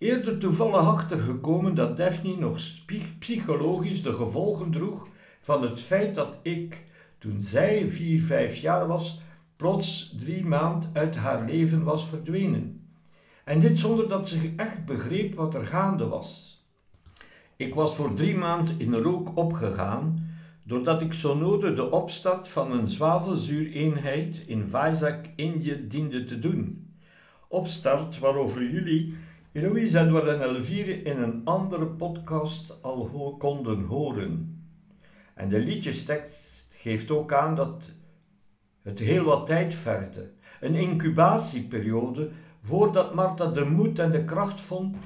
eerder 0.00 0.38
toevallig 0.38 0.86
achtergekomen 0.86 1.74
dat 1.74 1.96
Daphne 1.96 2.36
nog 2.36 2.60
psychologisch 3.18 4.02
de 4.02 4.14
gevolgen 4.14 4.70
droeg 4.70 5.06
van 5.40 5.62
het 5.62 5.80
feit 5.80 6.14
dat 6.14 6.38
ik, 6.42 6.84
toen 7.18 7.40
zij 7.40 7.90
4, 7.90 8.20
5 8.20 8.56
jaar 8.56 8.86
was, 8.86 9.20
plots 9.56 10.14
drie 10.18 10.46
maand 10.46 10.90
uit 10.92 11.16
haar 11.16 11.44
leven 11.44 11.82
was 11.82 12.08
verdwenen. 12.08 12.88
En 13.44 13.60
dit 13.60 13.78
zonder 13.78 14.08
dat 14.08 14.28
ze 14.28 14.52
echt 14.56 14.84
begreep 14.84 15.34
wat 15.34 15.54
er 15.54 15.66
gaande 15.66 16.06
was. 16.06 16.58
Ik 17.56 17.74
was 17.74 17.94
voor 17.94 18.14
drie 18.14 18.36
maand 18.36 18.74
in 18.76 18.94
rook 18.94 19.36
opgegaan, 19.36 20.28
doordat 20.64 21.02
ik 21.02 21.12
zo 21.12 21.36
nodig 21.36 21.74
de 21.74 21.90
opstart 21.90 22.48
van 22.48 22.72
een 22.72 22.88
zwavelzuureenheid 22.88 24.42
in 24.46 24.68
Vizag, 24.68 25.16
Indië, 25.36 25.86
diende 25.88 26.24
te 26.24 26.38
doen. 26.38 26.94
Opstart 27.48 28.18
waarover 28.18 28.70
jullie 28.70 29.14
Eloise 29.52 29.98
Edward 29.98 30.26
en 30.26 30.40
Elvire 30.40 31.02
in 31.02 31.22
een 31.22 31.40
andere 31.44 31.86
podcast 31.86 32.82
al 32.82 33.36
konden 33.38 33.84
horen. 33.84 34.62
En 35.34 35.48
de 35.48 35.58
liedjestekst 35.58 36.68
geeft 36.76 37.10
ook 37.10 37.32
aan 37.32 37.54
dat 37.54 37.90
het 38.82 38.98
heel 38.98 39.24
wat 39.24 39.46
tijd 39.46 39.74
vergde. 39.74 40.30
Een 40.60 40.74
incubatieperiode 40.74 42.30
voordat 42.62 43.14
Martha 43.14 43.46
de 43.46 43.64
moed 43.64 43.98
en 43.98 44.10
de 44.10 44.24
kracht 44.24 44.60
vond 44.60 44.96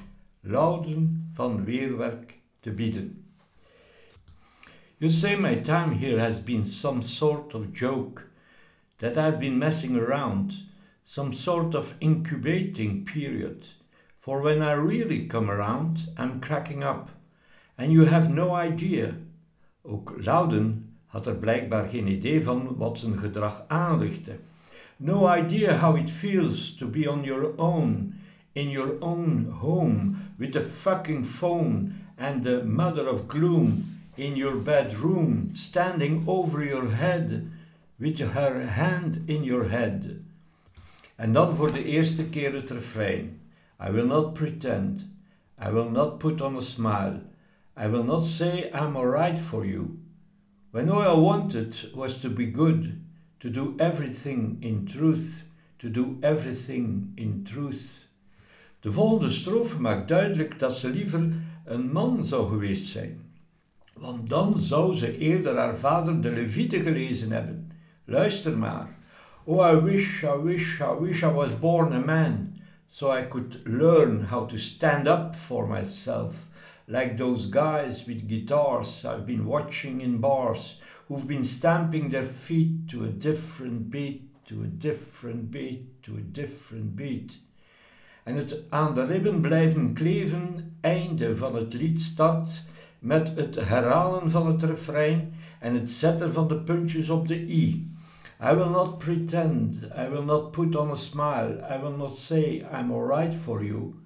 Louden 0.41 1.31
van 1.33 1.63
weerwerk 1.63 2.39
te 2.59 2.71
bieden. 2.71 3.25
You 4.97 5.11
say 5.11 5.39
my 5.39 5.55
time 5.55 5.95
here 5.95 6.19
has 6.19 6.43
been 6.43 6.65
some 6.65 7.01
sort 7.01 7.53
of 7.53 7.63
joke, 7.73 8.21
that 8.95 9.17
I've 9.17 9.37
been 9.37 9.57
messing 9.57 9.97
around, 9.97 10.53
some 11.03 11.33
sort 11.33 11.75
of 11.75 11.95
incubating 11.97 13.11
period. 13.13 13.83
For 14.25 14.41
when 14.41 14.63
I 14.63 14.71
really 14.71 15.27
come 15.27 15.51
around, 15.51 16.09
I'm 16.17 16.41
cracking 16.41 16.83
up. 16.83 17.11
And 17.77 17.91
you 17.91 18.05
have 18.05 18.27
no 18.27 18.55
idea. 18.55 19.13
Ook 19.83 20.13
Louden 20.17 20.95
had 21.05 21.27
er 21.27 21.35
blijkbaar 21.35 21.89
geen 21.89 22.07
idee 22.07 22.43
van 22.43 22.75
wat 22.77 22.99
zijn 22.99 23.17
gedrag 23.17 23.63
aanrichtte. 23.67 24.37
No 24.97 25.35
idea 25.35 25.77
how 25.77 25.97
it 25.97 26.11
feels 26.11 26.75
to 26.75 26.87
be 26.87 27.11
on 27.11 27.23
your 27.23 27.53
own, 27.57 28.13
in 28.51 28.69
your 28.69 28.99
own 28.99 29.45
home, 29.59 30.15
with 30.37 30.51
the 30.51 30.61
fucking 30.61 31.25
phone 31.25 31.91
and 32.17 32.43
the 32.43 32.63
mother 32.63 33.09
of 33.09 33.27
gloom 33.27 33.83
in 34.15 34.35
your 34.35 34.57
bedroom, 34.57 35.49
standing 35.53 36.27
over 36.27 36.63
your 36.63 36.95
head, 36.95 37.43
with 37.95 38.19
her 38.19 38.67
hand 38.67 39.19
in 39.25 39.43
your 39.43 39.69
head. 39.69 40.05
En 41.15 41.33
dan 41.33 41.55
voor 41.55 41.71
de 41.71 41.83
eerste 41.83 42.25
keer 42.25 42.53
het 42.53 42.69
refrein. 42.69 43.43
I 43.79 43.91
will 43.91 44.07
not 44.07 44.35
pretend. 44.35 45.03
I 45.57 45.69
will 45.69 45.89
not 45.89 46.19
put 46.19 46.41
on 46.41 46.55
a 46.55 46.61
smile. 46.61 47.21
I 47.77 47.87
will 47.87 48.03
not 48.03 48.25
say 48.25 48.69
I'm 48.73 48.95
alright 48.95 49.37
for 49.39 49.65
you. 49.65 49.99
When 50.71 50.89
all 50.89 51.01
I 51.01 51.13
wanted 51.13 51.75
was 51.93 52.21
to 52.21 52.29
be 52.29 52.45
good, 52.45 53.01
to 53.39 53.49
do 53.49 53.75
everything 53.79 54.57
in 54.61 54.85
truth, 54.85 55.43
to 55.79 55.89
do 55.89 56.17
everything 56.21 57.13
in 57.15 57.43
truth. 57.43 58.07
De 58.81 58.91
volgende 58.91 59.29
strofe 59.29 59.81
maakt 59.81 60.07
duidelijk 60.07 60.59
dat 60.59 60.77
ze 60.77 60.89
liever 60.89 61.33
een 61.65 61.91
man 61.91 62.25
zou 62.25 62.49
geweest 62.49 62.85
zijn. 62.85 63.19
Want 63.93 64.29
dan 64.29 64.59
zou 64.59 64.93
ze 64.93 65.17
eerder 65.17 65.57
haar 65.57 65.75
vader 65.75 66.21
de 66.21 66.31
Levieten 66.31 66.81
gelezen 66.81 67.31
hebben. 67.31 67.71
Luister 68.05 68.57
maar. 68.57 68.95
Oh, 69.43 69.71
I 69.71 69.79
wish, 69.79 70.23
I 70.23 70.41
wish, 70.43 70.79
I 70.79 70.99
wish 70.99 71.23
I 71.23 71.31
was 71.31 71.59
born 71.59 71.93
a 71.93 71.99
man, 71.99 72.44
so 72.87 73.11
I 73.11 73.23
could 73.23 73.67
learn 73.67 74.25
how 74.25 74.45
to 74.45 74.57
stand 74.57 75.07
up 75.07 75.35
for 75.35 75.67
myself, 75.67 76.47
like 76.87 77.17
those 77.17 77.47
guys 77.47 78.05
with 78.05 78.27
guitars 78.27 79.05
I've 79.05 79.25
been 79.25 79.45
watching 79.45 80.01
in 80.01 80.19
bars, 80.19 80.79
who've 81.07 81.27
been 81.27 81.45
stamping 81.45 82.09
their 82.09 82.25
feet 82.25 82.87
to 82.89 83.03
a 83.05 83.09
different 83.09 83.89
beat, 83.89 84.45
to 84.45 84.61
a 84.63 84.67
different 84.67 85.51
beat, 85.51 86.03
to 86.03 86.17
a 86.17 86.21
different 86.21 86.95
beat. 86.95 87.37
En 88.23 88.35
het 88.35 88.63
aan 88.69 88.93
de 88.93 89.05
ribben 89.05 89.41
blijven 89.41 89.93
kleven 89.93 90.77
einde 90.81 91.37
van 91.37 91.55
het 91.55 91.73
lied 91.73 92.01
start 92.01 92.63
met 92.99 93.35
het 93.35 93.55
herhalen 93.55 94.31
van 94.31 94.47
het 94.47 94.63
refrein 94.63 95.33
en 95.59 95.73
het 95.73 95.91
zetten 95.91 96.33
van 96.33 96.47
de 96.47 96.57
puntjes 96.57 97.09
op 97.09 97.27
de 97.27 97.47
i. 97.47 97.94
I 98.39 98.51
will 98.53 98.69
not 98.69 98.99
pretend, 98.99 99.91
I 99.95 100.09
will 100.09 100.23
not 100.23 100.51
put 100.51 100.75
on 100.75 100.91
a 100.91 100.97
smile, 100.97 101.63
I 101.67 101.77
will 101.77 101.95
not 101.95 102.17
say 102.17 102.65
I'm 102.69 102.91
alright 102.91 103.33
for 103.33 103.63
you. 103.63 104.01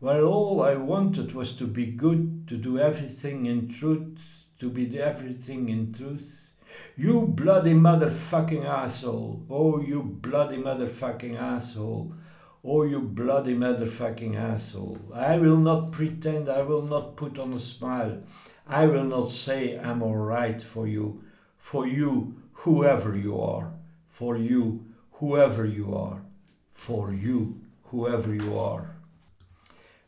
Well, 0.00 0.24
all 0.24 0.62
I 0.62 0.74
wanted 0.74 1.32
was 1.32 1.56
to 1.56 1.66
be 1.66 1.86
good, 1.86 2.48
to 2.48 2.56
do 2.56 2.78
everything 2.78 3.46
in 3.46 3.68
truth, 3.68 4.18
to 4.58 4.68
be 4.68 4.98
everything 5.00 5.68
in 5.68 5.92
truth. 5.92 6.50
You 6.96 7.26
bloody 7.28 7.74
motherfucking 7.74 8.64
asshole. 8.64 9.44
Oh, 9.48 9.80
you 9.80 10.02
bloody 10.02 10.56
motherfucking 10.56 11.40
asshole. 11.40 12.12
Oh, 12.64 12.82
you 12.82 13.00
bloody 13.00 13.54
motherfucking 13.54 14.34
asshole. 14.34 14.98
I 15.14 15.38
will 15.38 15.56
not 15.56 15.92
pretend, 15.92 16.48
I 16.48 16.62
will 16.62 16.82
not 16.82 17.16
put 17.16 17.38
on 17.38 17.52
a 17.52 17.60
smile. 17.60 18.22
I 18.66 18.86
will 18.86 19.04
not 19.04 19.30
say 19.30 19.78
I'm 19.78 20.02
alright 20.02 20.60
for 20.60 20.88
you, 20.88 21.22
for 21.56 21.86
you, 21.86 22.37
whoever 22.64 23.16
you 23.16 23.40
are, 23.40 23.70
for 24.06 24.36
you, 24.36 24.84
whoever 25.10 25.64
you 25.64 25.94
are, 25.94 26.20
for 26.72 27.12
you, 27.12 27.60
whoever 27.82 28.34
you 28.34 28.58
are. 28.58 28.96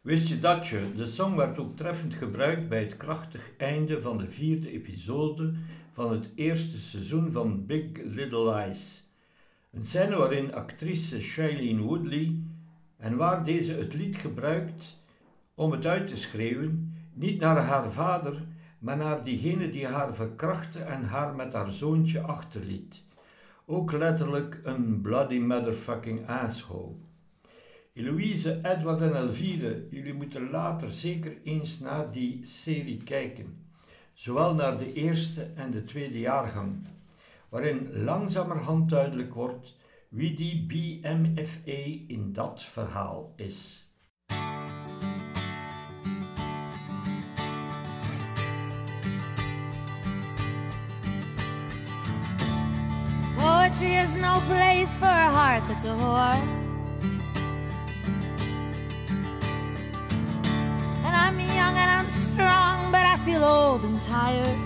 Wist 0.03 0.29
je 0.29 0.39
dat 0.39 0.67
je? 0.67 0.93
De 0.97 1.07
song 1.07 1.37
werd 1.37 1.59
ook 1.59 1.77
treffend 1.77 2.15
gebruikt 2.15 2.69
bij 2.69 2.81
het 2.81 2.97
krachtig 2.97 3.51
einde 3.57 4.03
van 4.03 4.19
de 4.19 4.31
vierde 4.31 4.71
episode 4.71 5.55
van 5.93 6.13
het 6.13 6.31
eerste 6.35 6.79
seizoen 6.79 7.33
van 7.33 7.67
Big 7.67 7.85
Little 8.05 8.55
Lies. 8.55 9.09
Een 9.73 9.83
scène 9.83 10.17
waarin 10.17 10.55
actrice 10.55 11.21
Shailene 11.21 11.83
Woodley 11.83 12.37
en 12.97 13.17
waar 13.17 13.45
deze 13.45 13.75
het 13.75 13.95
lied 13.95 14.17
gebruikt 14.17 15.03
om 15.55 15.71
het 15.71 15.87
uit 15.87 16.07
te 16.07 16.17
schreeuwen, 16.17 16.95
niet 17.13 17.41
naar 17.41 17.57
haar 17.57 17.93
vader, 17.93 18.43
maar 18.81 18.97
naar 18.97 19.25
diegene 19.25 19.71
die 19.71 19.87
haar 19.87 20.15
verkrachtte 20.15 20.79
en 20.79 21.05
haar 21.05 21.35
met 21.35 21.53
haar 21.53 21.73
zoontje 21.73 22.21
achterliet. 22.21 23.05
Ook 23.67 23.93
letterlijk 23.93 24.61
een 24.63 25.01
bloody 25.01 25.39
motherfucking 25.39 26.29
asshole. 26.29 26.95
Eloïse, 27.93 28.61
Edward 28.63 29.01
en 29.01 29.15
Elvire, 29.15 29.87
jullie 29.91 30.15
moeten 30.15 30.51
later 30.51 30.93
zeker 30.93 31.37
eens 31.45 31.79
naar 31.79 32.11
die 32.13 32.45
serie 32.45 33.03
kijken. 33.05 33.65
Zowel 34.13 34.55
naar 34.55 34.79
de 34.79 34.93
eerste 34.93 35.43
en 35.55 35.71
de 35.71 35.85
tweede 35.85 36.19
jaargang, 36.19 36.87
waarin 37.49 37.89
langzamerhand 37.93 38.89
duidelijk 38.89 39.35
wordt 39.35 39.77
wie 40.09 40.35
die 40.35 40.67
BMFA 40.67 42.05
in 42.07 42.33
dat 42.33 42.63
verhaal 42.63 43.33
is. 43.37 43.89
Poetry 53.71 53.95
is 53.95 54.17
no 54.17 54.41
place 54.47 54.97
for 54.97 55.05
a 55.05 55.31
heart 55.31 55.63
that's 55.69 55.85
a 55.85 55.89
whore. 55.89 56.35
And 61.07 61.15
I'm 61.15 61.39
young 61.39 61.77
and 61.77 61.91
I'm 61.99 62.09
strong, 62.09 62.91
but 62.91 63.05
I 63.07 63.17
feel 63.25 63.45
old 63.45 63.85
and 63.85 64.03
tired. 64.03 64.59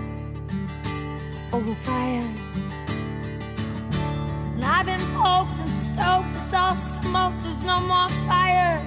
Overfired. 1.53 2.31
And 4.55 4.65
I've 4.65 4.87
been 4.87 5.07
poked 5.13 5.53
and 5.61 5.71
stoked, 5.71 6.43
it's 6.43 6.55
all 6.55 6.75
smoke, 6.75 7.35
there's 7.43 7.67
no 7.67 7.81
more 7.81 8.09
fire, 8.27 8.81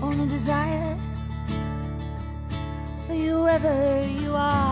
only 0.00 0.26
desire 0.30 0.96
for 3.06 3.12
you, 3.12 3.32
whoever 3.32 4.02
you 4.02 4.32
are. 4.34 4.65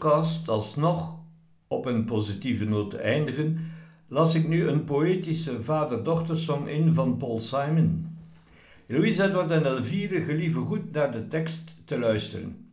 Podcast 0.00 0.48
alsnog 0.48 1.18
op 1.68 1.86
een 1.86 2.04
positieve 2.04 2.64
noot 2.64 2.90
te 2.90 2.98
eindigen, 2.98 3.72
las 4.08 4.34
ik 4.34 4.48
nu 4.48 4.68
een 4.68 4.84
poëtische 4.84 5.62
vader-dochtersong 5.62 6.68
in 6.68 6.94
van 6.94 7.16
Paul 7.16 7.40
Simon. 7.40 8.16
Louise 8.86 9.22
Edward 9.22 9.50
en 9.50 9.64
Elvire 9.64 10.22
gelieven 10.22 10.62
goed 10.62 10.92
naar 10.92 11.12
de 11.12 11.28
tekst 11.28 11.76
te 11.84 11.98
luisteren. 11.98 12.70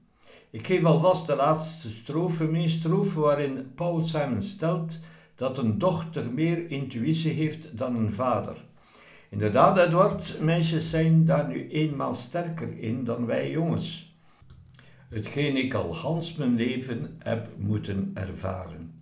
Ik 0.50 0.66
geef 0.66 0.84
alvast 0.84 1.28
de 1.28 1.36
laatste 1.36 1.90
strofe 1.90 2.44
mee, 2.44 2.68
strofe 2.68 3.20
waarin 3.20 3.72
Paul 3.76 4.02
Simon 4.02 4.42
stelt 4.42 5.00
dat 5.36 5.58
een 5.58 5.78
dochter 5.78 6.32
meer 6.32 6.72
intuïtie 6.72 7.34
heeft 7.34 7.78
dan 7.78 7.96
een 7.96 8.12
vader. 8.12 8.64
Inderdaad, 9.30 9.78
Edward, 9.78 10.38
meisjes 10.42 10.90
zijn 10.90 11.26
daar 11.26 11.48
nu 11.48 11.70
eenmaal 11.70 12.14
sterker 12.14 12.80
in 12.80 13.04
dan 13.04 13.26
wij 13.26 13.52
jongens. 13.52 14.07
Hetgeen 15.10 15.58
ik 15.58 15.74
al 15.74 15.94
gans 15.94 16.36
mijn 16.36 16.56
leven 16.56 17.16
heb 17.20 17.48
moeten 17.58 18.12
ervaren. 18.14 18.94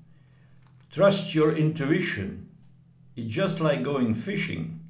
Trust 0.87 1.31
your 1.31 1.57
intuition. 1.57 2.49
It's 3.13 3.35
just 3.35 3.59
like 3.59 3.83
going 3.83 4.17
fishing. 4.17 4.81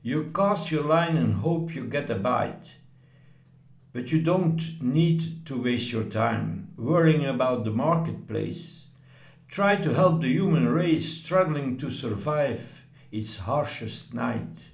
You 0.00 0.30
cast 0.30 0.68
your 0.68 0.86
line 0.86 1.18
and 1.18 1.34
hope 1.34 1.72
you 1.72 1.90
get 1.90 2.10
a 2.10 2.14
bite. 2.14 2.68
But 3.92 4.08
you 4.10 4.22
don't 4.22 4.82
need 4.82 5.46
to 5.46 5.62
waste 5.62 5.90
your 5.90 6.08
time 6.08 6.68
worrying 6.76 7.26
about 7.26 7.64
the 7.64 7.70
marketplace. 7.70 8.86
Try 9.48 9.76
to 9.76 9.94
help 9.94 10.20
the 10.20 10.32
human 10.32 10.68
race 10.68 11.06
struggling 11.22 11.78
to 11.78 11.90
survive 11.90 12.82
its 13.12 13.36
harshest 13.36 14.12
night. 14.12 14.73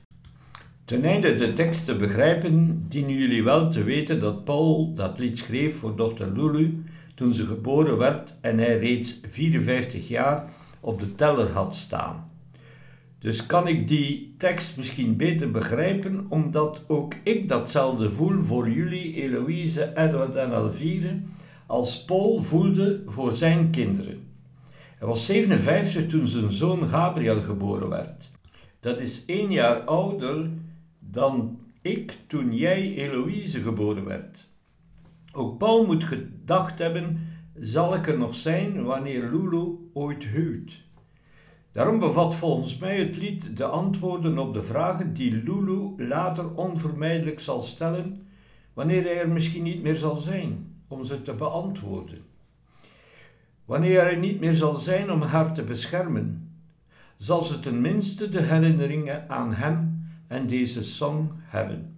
Ten 0.90 1.04
einde 1.04 1.34
de 1.34 1.52
tekst 1.52 1.84
te 1.84 1.96
begrijpen, 1.96 2.84
dienen 2.88 3.14
jullie 3.14 3.42
wel 3.42 3.70
te 3.70 3.82
weten 3.82 4.20
dat 4.20 4.44
Paul 4.44 4.94
dat 4.94 5.18
lied 5.18 5.38
schreef 5.38 5.78
voor 5.78 5.96
dochter 5.96 6.32
Lulu 6.32 6.84
toen 7.14 7.32
ze 7.32 7.46
geboren 7.46 7.98
werd 7.98 8.34
en 8.40 8.58
hij 8.58 8.78
reeds 8.78 9.20
54 9.28 10.08
jaar 10.08 10.44
op 10.80 11.00
de 11.00 11.14
teller 11.14 11.50
had 11.50 11.74
staan. 11.74 12.30
Dus 13.18 13.46
kan 13.46 13.66
ik 13.68 13.88
die 13.88 14.34
tekst 14.38 14.76
misschien 14.76 15.16
beter 15.16 15.50
begrijpen, 15.50 16.26
omdat 16.28 16.84
ook 16.86 17.14
ik 17.22 17.48
datzelfde 17.48 18.10
voel 18.10 18.38
voor 18.38 18.70
jullie, 18.70 19.14
Eloïse, 19.14 19.92
Edward 19.94 20.36
en 20.36 20.52
Elvire, 20.52 21.20
als 21.66 22.04
Paul 22.04 22.38
voelde 22.38 23.02
voor 23.06 23.32
zijn 23.32 23.70
kinderen. 23.70 24.22
Hij 24.98 25.08
was 25.08 25.26
57 25.26 26.06
toen 26.06 26.26
zijn 26.26 26.50
zoon 26.50 26.88
Gabriel 26.88 27.42
geboren 27.42 27.88
werd. 27.88 28.30
Dat 28.80 29.00
is 29.00 29.24
één 29.26 29.50
jaar 29.50 29.80
ouder 29.80 30.48
dan 31.10 31.58
ik 31.80 32.18
toen 32.26 32.54
jij, 32.54 32.94
Eloïse, 32.94 33.62
geboren 33.62 34.04
werd. 34.04 34.48
Ook 35.32 35.58
Paul 35.58 35.86
moet 35.86 36.04
gedacht 36.04 36.78
hebben, 36.78 37.16
zal 37.60 37.94
ik 37.94 38.08
er 38.08 38.18
nog 38.18 38.34
zijn 38.34 38.82
wanneer 38.82 39.22
Lulu 39.30 39.90
ooit 39.92 40.24
huwt? 40.24 40.82
Daarom 41.72 41.98
bevat 41.98 42.34
volgens 42.34 42.78
mij 42.78 42.98
het 42.98 43.16
lied 43.16 43.56
de 43.56 43.64
antwoorden 43.64 44.38
op 44.38 44.54
de 44.54 44.62
vragen 44.62 45.14
die 45.14 45.32
Lulu 45.32 45.94
later 45.96 46.54
onvermijdelijk 46.54 47.40
zal 47.40 47.60
stellen, 47.60 48.26
wanneer 48.74 49.02
hij 49.02 49.20
er 49.20 49.28
misschien 49.28 49.62
niet 49.62 49.82
meer 49.82 49.96
zal 49.96 50.16
zijn 50.16 50.74
om 50.88 51.04
ze 51.04 51.22
te 51.22 51.34
beantwoorden. 51.34 52.18
Wanneer 53.64 54.00
hij 54.00 54.16
niet 54.16 54.40
meer 54.40 54.54
zal 54.54 54.74
zijn 54.74 55.10
om 55.10 55.22
haar 55.22 55.54
te 55.54 55.62
beschermen, 55.62 56.52
zal 57.16 57.42
ze 57.42 57.60
tenminste 57.60 58.28
de 58.28 58.40
herinneringen 58.40 59.28
aan 59.28 59.54
hem 59.54 59.89
en 60.30 60.46
deze 60.46 60.84
song 60.84 61.30
hebben. 61.38 61.96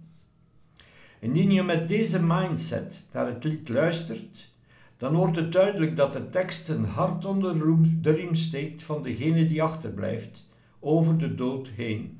Indien 1.19 1.51
je 1.51 1.63
met 1.63 1.87
deze 1.87 2.23
mindset 2.23 3.05
naar 3.11 3.25
het 3.25 3.43
lied 3.43 3.69
luistert, 3.69 4.51
dan 4.97 5.15
wordt 5.15 5.35
het 5.35 5.51
duidelijk 5.51 5.95
dat 5.95 6.13
de 6.13 6.29
tekst 6.29 6.69
een 6.69 6.85
hart 6.85 7.25
onder 7.25 7.53
de 8.01 8.11
riem 8.11 8.35
steekt 8.35 8.83
van 8.83 9.03
degene 9.03 9.45
die 9.45 9.63
achterblijft, 9.63 10.49
over 10.79 11.17
de 11.17 11.35
dood 11.35 11.67
heen. 11.67 12.19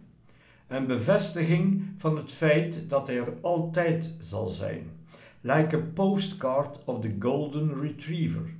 Een 0.67 0.87
bevestiging 0.87 1.83
van 1.97 2.17
het 2.17 2.31
feit 2.31 2.89
dat 2.89 3.07
hij 3.07 3.17
er 3.17 3.33
altijd 3.41 4.15
zal 4.19 4.47
zijn, 4.47 4.89
like 5.41 5.75
a 5.75 5.81
postcard 5.93 6.83
of 6.85 7.01
the 7.01 7.15
golden 7.19 7.81
retriever, 7.81 8.53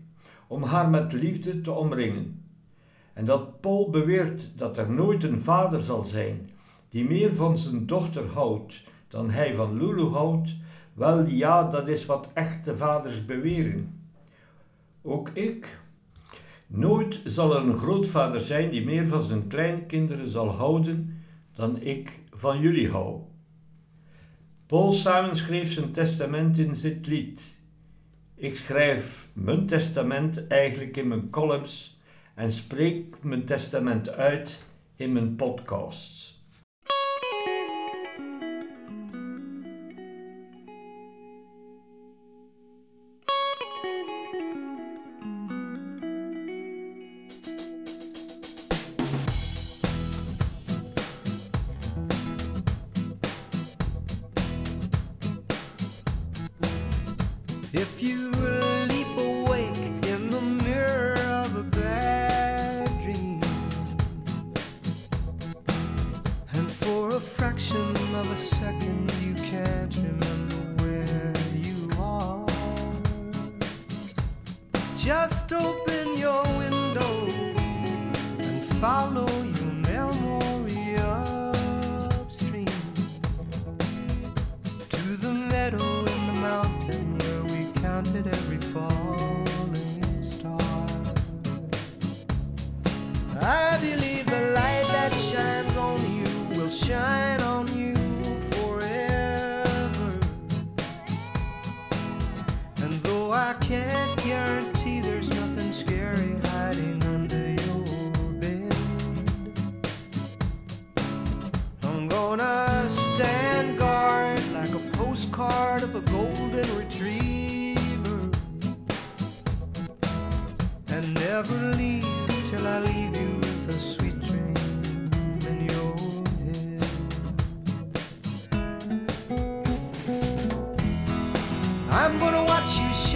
om 0.48 0.64
haar 0.64 0.90
met 0.90 1.14
liefde 1.14 1.62
te 1.62 1.72
omringen. 1.72 2.44
En 3.14 3.26
dat 3.26 3.62
Paul 3.62 3.90
beweert 3.90 4.52
dat 4.56 4.78
er 4.78 4.90
nooit 4.90 5.24
een 5.24 5.40
vader 5.40 5.82
zal 5.82 6.02
zijn 6.02 6.52
die 6.94 7.06
meer 7.06 7.36
van 7.36 7.58
zijn 7.58 7.86
dochter 7.86 8.28
houdt 8.28 8.82
dan 9.08 9.30
hij 9.30 9.56
van 9.56 9.78
Lulu 9.78 10.04
houdt, 10.04 10.56
wel 10.94 11.26
ja, 11.26 11.70
dat 11.70 11.88
is 11.88 12.06
wat 12.06 12.32
echte 12.34 12.78
vaders 12.78 13.26
beweren. 13.26 14.10
Ook 15.02 15.30
ik. 15.30 15.80
Nooit 16.68 17.22
zal 17.26 17.56
er 17.56 17.68
een 17.68 17.78
grootvader 17.78 18.42
zijn 18.42 18.70
die 18.70 18.86
meer 18.86 19.08
van 19.08 19.22
zijn 19.22 19.48
kleinkinderen 19.48 20.30
zal 20.30 20.50
houden 20.50 21.24
dan 21.56 21.82
ik 21.82 22.20
van 22.32 22.60
jullie 22.60 22.90
hou. 22.90 23.22
Paul 24.66 24.92
Simon 24.92 25.36
schreef 25.36 25.72
zijn 25.72 25.92
testament 25.92 26.58
in 26.58 26.72
dit 26.82 27.08
lied. 27.08 27.60
Ik 28.36 28.56
schrijf 28.56 29.30
mijn 29.34 29.66
testament 29.66 30.48
eigenlijk 30.48 30.98
in 30.98 31.08
mijn 31.08 31.30
columns 31.30 32.00
en 32.36 32.52
spreek 32.52 33.24
mijn 33.24 33.46
testament 33.46 34.10
uit 34.10 34.64
in 34.96 35.14
mijn 35.14 35.36
podcasts. 35.36 36.33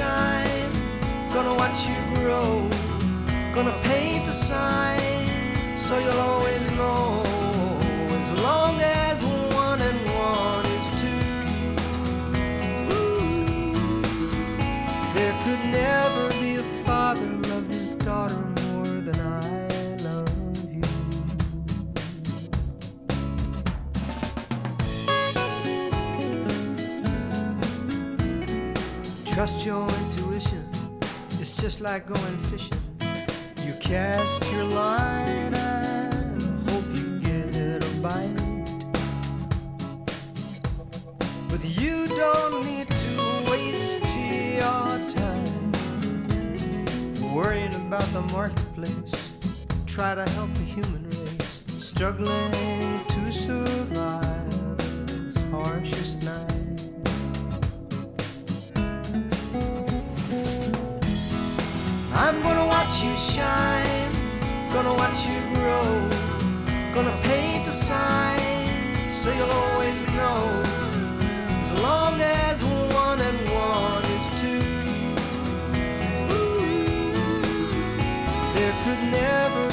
Shine, 0.08 0.72
gonna 1.34 1.56
watch 1.62 1.80
you 1.90 2.00
grow, 2.16 2.50
gonna 3.56 3.78
paint 3.84 4.26
a 4.28 4.36
sign 4.50 5.28
so 5.76 5.94
you'll 6.04 6.24
always 6.30 6.66
know. 6.80 7.27
Trust 29.48 29.66
your 29.66 29.88
intuition, 29.88 30.70
it's 31.40 31.54
just 31.54 31.80
like 31.80 32.06
going 32.06 32.38
fishing. 32.50 32.82
You 33.66 33.72
cast 33.80 34.44
your 34.52 34.66
line 34.66 35.54
and 35.56 36.70
hope 36.70 36.84
you 36.94 37.18
get 37.22 37.82
a 37.82 37.90
bite. 38.02 38.36
But 41.48 41.64
you 41.64 42.10
don't 42.10 42.66
need 42.66 42.90
to 42.90 43.50
waste 43.50 44.04
your 44.18 45.00
time 45.16 45.72
worrying 47.34 47.74
about 47.76 48.12
the 48.12 48.24
marketplace. 48.34 49.32
Try 49.86 50.14
to 50.14 50.30
help 50.32 50.54
the 50.56 50.66
human 50.66 51.10
race 51.10 51.62
struggling 51.78 52.77
shine, 63.38 64.12
gonna 64.74 64.96
watch 65.02 65.20
you 65.30 65.40
grow, 65.54 65.86
gonna 66.96 67.16
paint 67.22 67.68
a 67.68 67.72
sign 67.72 68.66
so 69.12 69.28
you'll 69.38 69.58
always 69.64 70.00
know. 70.18 70.40
So 71.68 71.74
long 71.90 72.16
as 72.20 72.58
one 73.04 73.20
and 73.30 73.40
one 73.70 74.04
is 74.16 74.26
two, 74.42 74.66
Ooh, 76.34 77.14
there 78.56 78.76
could 78.84 79.02
never 79.22 79.64